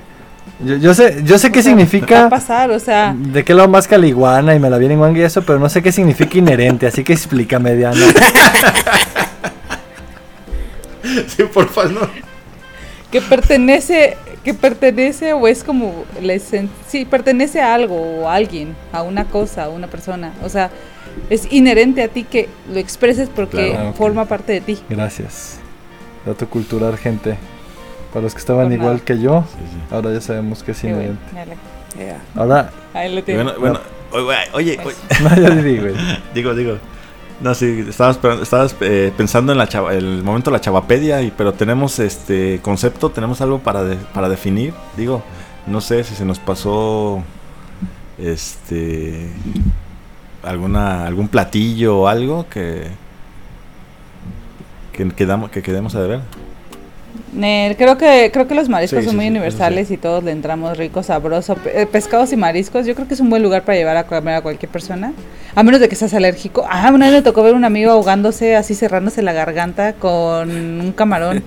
[0.63, 2.21] yo, sé, yo sé qué significa.
[2.21, 3.13] Va a pasar, o sea.
[3.17, 5.81] De qué lado más caliguana y me la viene en y eso, pero no sé
[5.81, 7.97] qué significa inherente, así que explícame, Diana.
[11.27, 12.09] sí, por favor, no.
[13.11, 18.35] Que pertenece, que pertenece o es como la esencia, sí, pertenece a algo o a
[18.35, 20.33] alguien, a una cosa, a una persona.
[20.41, 20.71] O sea,
[21.29, 24.79] es inherente a ti que lo expreses porque forma parte de ti.
[24.89, 25.59] Gracias.
[26.25, 27.37] Dato cultural, gente.
[28.11, 29.43] Para los que estaban igual que yo,
[29.91, 31.19] ahora ya sabemos que es inherente.
[32.35, 32.71] Ahora.
[32.93, 33.79] Ahí lo bueno, bueno,
[34.13, 34.79] oye, oye.
[35.23, 35.87] no, ya digo,
[36.33, 36.77] digo, digo.
[37.41, 41.31] No, sí, estabas, estabas eh, pensando en la chava, el momento de la chavapedia, y,
[41.31, 44.73] pero tenemos este concepto, tenemos algo para, para definir.
[44.95, 45.21] Digo,
[45.67, 47.21] no sé si se nos pasó
[48.17, 49.29] este
[50.43, 52.87] alguna algún platillo o algo que
[54.95, 56.21] que, quedamos, que quedemos a deber.
[57.77, 61.57] creo que creo que los mariscos son muy universales y todos le entramos rico, sabroso.
[61.65, 64.35] Eh, pescados y mariscos, yo creo que es un buen lugar para llevar a comer
[64.35, 65.13] a cualquier persona,
[65.53, 66.65] a menos de que seas alérgico.
[66.69, 70.93] Ah, una vez me tocó ver un amigo ahogándose, así cerrándose la garganta con un
[70.93, 71.43] camarón.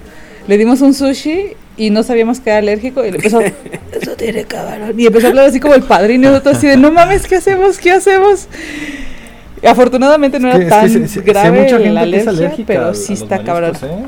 [0.47, 4.45] Le dimos un sushi y no sabíamos que era alérgico y le empezó, eso tiene
[4.45, 4.99] camarón.
[4.99, 7.37] Y empezó a hablar así como el padrino y nosotros así de, no mames, ¿qué
[7.37, 7.79] hacemos?
[7.79, 8.49] ¿Qué hacemos?
[9.67, 13.75] Afortunadamente no era tan grave la alergia, pero sí está cabrón.
[13.83, 14.07] ¿eh?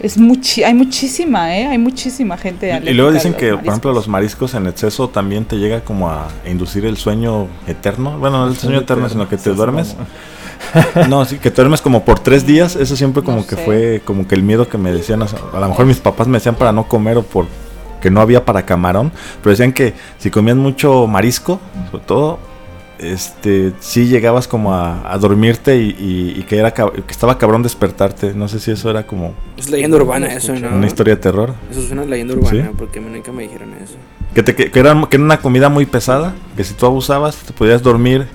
[0.00, 1.66] Es muchi hay muchísima, ¿eh?
[1.66, 2.80] Hay muchísima gente.
[2.84, 6.08] Y, y luego dicen que, por ejemplo, los mariscos en exceso también te llega como
[6.08, 8.18] a inducir el sueño eterno.
[8.18, 9.96] Bueno, no el sueño eterno, sino que te duermes.
[11.08, 12.76] No, sí, que te duermes como por tres días.
[12.76, 15.22] Eso siempre como que fue como que el miedo que me decían.
[15.22, 17.46] A lo mejor mis papás me decían para no comer o por
[18.00, 19.10] que no había para camarón.
[19.42, 21.60] Pero decían que si comían mucho marisco,
[21.90, 22.38] sobre todo,
[23.00, 28.34] este, sí llegabas como a, dormirte y, que era que estaba cabrón despertarte.
[28.34, 29.34] No sé si eso era como.
[29.56, 30.68] Es leyenda urbana eso, ¿no?
[30.68, 31.54] Una historia de terror.
[31.70, 33.94] Eso es una leyenda urbana, porque nunca me dijeron eso.
[34.34, 37.52] Que, te, que, era, que era una comida muy pesada, que si tú abusabas te
[37.52, 38.28] podías dormir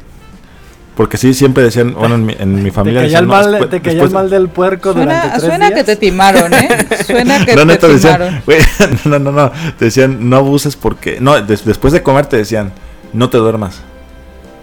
[0.95, 3.01] porque sí, siempre decían, bueno, en mi, en mi familia...
[3.01, 5.84] Te caía, el, mal, te caía el mal del puerco suena, durante tres Suena que
[5.84, 6.70] te timaron, ¿eh?
[7.05, 8.41] Suena que no, te timaron.
[8.47, 11.18] Decían, no, no, no, te decían, no abuses porque...
[11.20, 12.72] No, después de comer te decían,
[13.11, 13.82] no te duermas.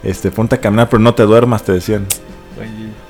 [0.03, 2.07] Este, ponte a caminar, pero no te duermas, te decían.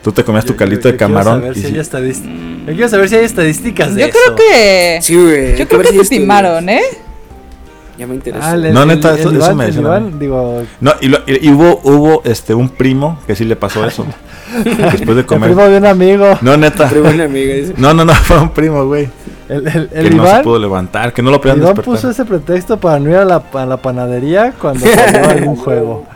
[0.02, 1.40] Tú te comías tu calito de camarón.
[1.40, 4.18] Quiero saber, si hay yo quiero saber si hay estadísticas de yo eso.
[4.18, 4.98] Yo creo que...
[5.00, 5.56] Sí, güey.
[5.56, 6.82] Yo creo que te timaron, ¿eh?
[8.02, 8.50] Ya me interesa.
[8.50, 10.64] Ah, no, neta, eso, me digo...
[10.80, 14.04] No, y, y, hubo, hubo este, un primo que sí le pasó eso.
[14.64, 15.50] después de comer.
[15.50, 16.38] El primo de un amigo.
[16.40, 16.88] No, neta.
[16.88, 17.74] Primo de una amiga, dice.
[17.76, 19.08] No, no, no, fue un primo, güey.
[19.48, 22.24] El, el, el que no se pudo levantar, que no lo podían Iván puso ese
[22.24, 24.84] pretexto para no ir a la, a la panadería cuando
[25.14, 26.06] jugó algún juego.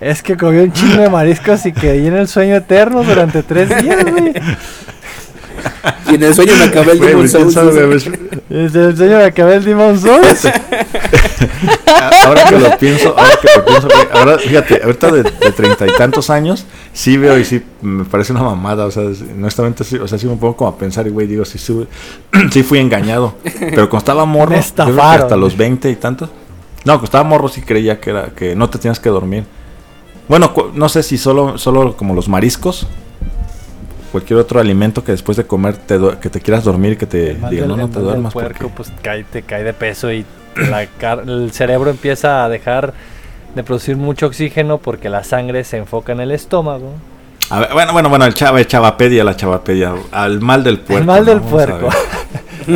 [0.00, 3.68] Es que comió un chingo de mariscos y que en el sueño eterno durante tres
[3.84, 4.32] días, güey.
[6.10, 7.56] Y en el sueño me acabé el Demon Souls.
[8.50, 10.48] En el sueño me acabé el Demon Souls.
[12.26, 16.30] ahora que lo pienso, ahora que lo pienso, ahora fíjate, ahorita de treinta y tantos
[16.30, 20.18] años, sí veo y sí me parece una mamada, o sea, honestamente sí, o sea,
[20.18, 23.98] sí me pongo como a pensar y güey, digo, sí, sí, fui engañado, pero cuando
[23.98, 26.30] estaba morro, hasta los veinte y tantos,
[26.84, 29.44] no, cuando estaba morro sí creía que era, que no te tienes que dormir.
[30.28, 32.86] Bueno, no sé si solo, solo como los mariscos,
[34.10, 37.34] cualquier otro alimento que después de comer te que te quieras dormir y que te
[37.50, 38.34] diga no, no te duermas.
[38.34, 40.24] El puerco pues cae, te cae de peso y
[40.56, 42.94] el cerebro empieza a dejar
[43.54, 46.92] de producir mucho oxígeno porque la sangre se enfoca en el estómago.
[47.48, 51.00] bueno, bueno, bueno, el chava, el chavapedia, la chavapedia, al mal del puerco.
[51.00, 51.88] El mal del puerco.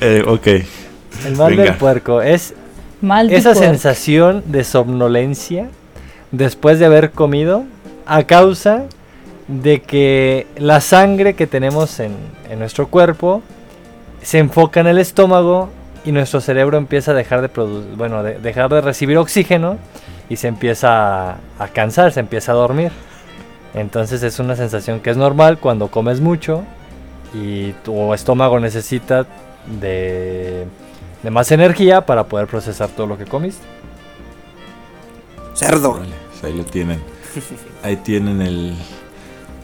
[0.00, 0.46] eh, ok.
[1.26, 2.54] El mal del puerco es
[3.30, 5.68] esa sensación de somnolencia
[6.30, 7.64] después de haber comido
[8.06, 8.84] a causa
[9.48, 12.12] de que la sangre que tenemos en,
[12.48, 13.42] en nuestro cuerpo
[14.22, 15.70] se enfoca en el estómago
[16.04, 19.78] y nuestro cerebro empieza a dejar de producir, bueno, de, dejar de recibir oxígeno
[20.28, 22.92] y se empieza a, cansar, se empieza a dormir.
[23.74, 26.62] Entonces es una sensación que es normal cuando comes mucho
[27.34, 29.26] y tu estómago necesita
[29.80, 30.66] de,
[31.22, 33.64] de más energía para poder procesar todo lo que comiste.
[35.54, 36.00] Cerdo.
[36.42, 37.00] ahí lo tienen.
[37.82, 38.74] Ahí tienen el,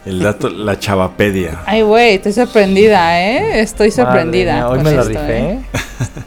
[0.05, 1.63] el dato, la chavapedia.
[1.65, 3.61] Ay, güey, estoy sorprendida, ¿eh?
[3.61, 4.69] Estoy sorprendida.
[4.69, 5.39] hoy me la rifé.
[5.39, 5.59] ¿eh?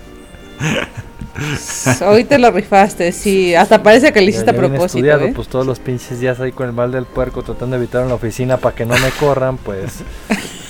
[2.06, 3.54] Hoy te lo rifaste, sí.
[3.54, 4.86] Hasta parece que lo hiciste a propósito.
[4.86, 5.32] Estudiado, ¿eh?
[5.34, 8.08] pues todos los pinches días ahí con el mal del puerco tratando de evitar en
[8.08, 9.98] la oficina para que no me corran, pues.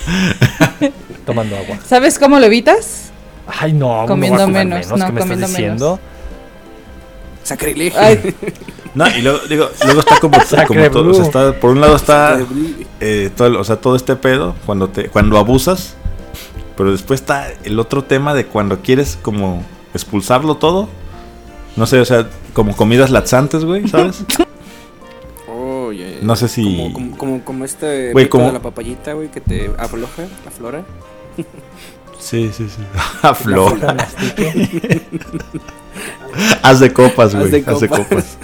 [1.26, 1.78] tomando agua.
[1.86, 3.10] ¿Sabes cómo lo evitas?
[3.46, 5.98] Ay, no, comiendo menos, no, comiendo menos.
[7.42, 8.00] Sacrilegio.
[8.94, 11.96] No, y luego, digo, luego está como, como todo, o sea, está, por un lado
[11.96, 12.38] está
[13.00, 15.94] eh, todo, o sea, todo este pedo cuando te cuando abusas,
[16.76, 19.62] pero después está el otro tema de cuando quieres como
[19.95, 20.89] expulsarlo todo.
[21.76, 24.24] No sé, o sea, como comidas laxantes, güey, ¿sabes?
[25.51, 25.91] Oh,
[26.22, 26.62] No sé si
[26.93, 30.84] como como, como, este güey, como de la papayita, güey, que te afloja, aflora.
[32.18, 32.82] Sí, sí, sí.
[33.22, 33.97] Aflora.
[36.62, 37.64] Haz de copas, güey.
[37.64, 38.36] Haz de copas.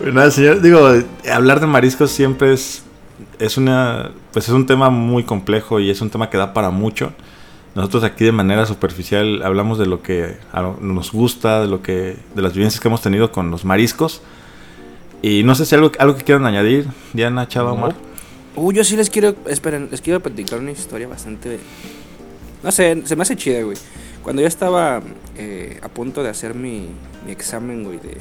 [0.00, 0.78] Nada, señor, digo,
[1.30, 2.84] hablar de mariscos siempre es
[3.38, 6.70] es una pues es un tema muy complejo y es un tema que da para
[6.70, 7.12] mucho.
[7.74, 10.36] Nosotros aquí de manera superficial hablamos de lo que
[10.80, 14.22] nos gusta, de lo que de las vivencias que hemos tenido con los mariscos.
[15.22, 17.94] Y no sé si algo algo que quieran añadir, Diana, Chava, Omar.
[18.56, 21.58] Uh, yo sí les quiero, esperen, les quiero platicar una historia bastante
[22.64, 23.76] no sé, se me hace chida, güey.
[24.22, 25.02] Cuando yo estaba
[25.36, 26.88] eh, a punto de hacer mi,
[27.26, 28.16] mi examen, güey, de,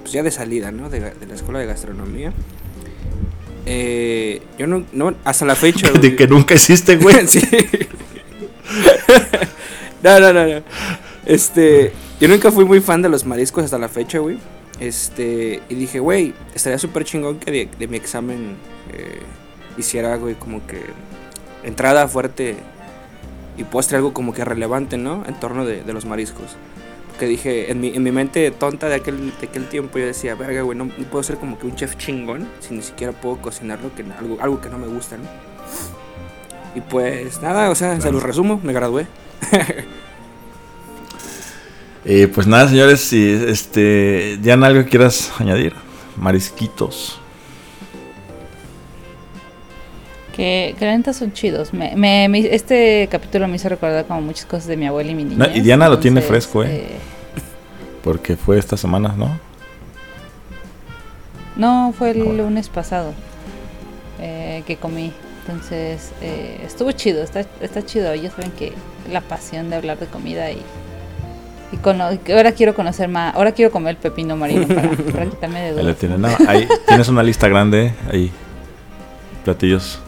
[0.00, 0.88] pues ya de salida, ¿no?
[0.88, 2.32] De, de la escuela de gastronomía.
[3.66, 5.92] Eh, yo no, no, hasta la fecha.
[6.00, 7.26] de que nunca hiciste, güey.
[7.28, 7.42] sí.
[10.02, 10.62] no, no, no, no.
[11.26, 14.38] Este, yo nunca fui muy fan de los mariscos hasta la fecha, güey.
[14.80, 18.56] Este, y dije, güey, estaría súper chingón que de, de mi examen
[18.92, 19.20] eh,
[19.76, 20.80] hiciera, güey, como que
[21.64, 22.56] entrada fuerte
[23.56, 25.24] y postre algo como que relevante, ¿no?
[25.26, 26.56] En torno de, de los mariscos.
[27.18, 30.36] Que dije, en mi, en mi mente tonta de aquel, de aquel tiempo, yo decía,
[30.36, 33.92] verga, güey, no, puedo ser como que un chef chingón si ni siquiera puedo cocinarlo,
[33.96, 35.24] que, algo, algo que no me gusta, ¿no?
[36.74, 39.06] Y pues nada, o sea, se los resumo, me gradué.
[42.04, 45.74] eh, pues nada, señores, si este, ya algo que quieras añadir,
[46.16, 47.20] marisquitos.
[50.36, 51.72] Que, que la son chidos.
[51.72, 55.24] Me, me, este capítulo me hizo recordar como muchas cosas de mi abuela y mi
[55.24, 55.50] niña.
[55.52, 56.76] y Diana lo tiene fresco, ¿eh?
[56.76, 56.98] ¿eh?
[58.04, 59.36] Porque fue esta semana, ¿no?
[61.56, 63.12] No, fue el lunes pasado
[64.20, 65.12] eh, que comí.
[65.48, 68.12] Entonces, eh, estuvo chido, está, está chido.
[68.12, 68.72] Ellos saben que
[69.10, 70.62] la pasión de hablar de comida y,
[71.72, 75.72] y ahora quiero conocer más, ahora quiero comer el pepino marino para, para quitarme de
[75.72, 76.40] dudas.
[76.46, 78.30] ahí tienes una lista grande ahí,
[79.44, 80.00] platillos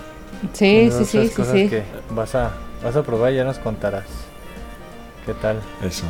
[0.53, 1.68] Sí, sí, sí, sí, sí.
[1.68, 4.07] Que vas a, vas a probar y ya nos contarás.
[5.26, 5.61] ¿Qué tal?
[5.82, 6.05] Eso.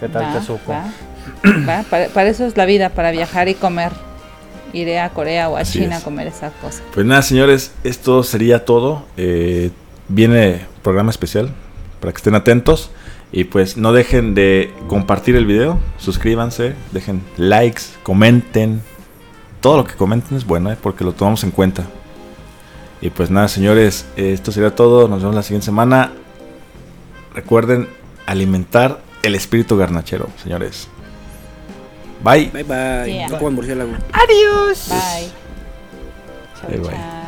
[0.00, 0.72] ¿Qué tal te supo?
[0.72, 1.84] Va.
[2.12, 3.92] Para, eso es la vida, para viajar y comer.
[4.72, 6.82] Iré a Corea o a China a comer esas cosas.
[6.94, 9.04] Pues nada, señores, esto sería todo.
[9.16, 9.70] Eh,
[10.08, 11.50] viene programa especial
[12.00, 12.90] para que estén atentos.
[13.34, 18.82] Y pues no dejen de compartir el video, suscríbanse, dejen likes, comenten.
[19.62, 20.76] Todo lo que comenten es bueno, ¿eh?
[20.80, 21.84] porque lo tomamos en cuenta.
[23.00, 25.08] Y pues nada, señores, esto sería todo.
[25.08, 26.12] Nos vemos la siguiente semana.
[27.34, 27.88] Recuerden
[28.26, 30.88] alimentar el espíritu garnachero, señores.
[32.22, 32.50] Bye.
[32.52, 33.26] Bye bye.
[33.28, 33.92] No murciélago.
[34.12, 34.88] Adiós.
[34.88, 35.30] Bye.
[36.54, 36.68] Está.
[36.68, 37.21] Está.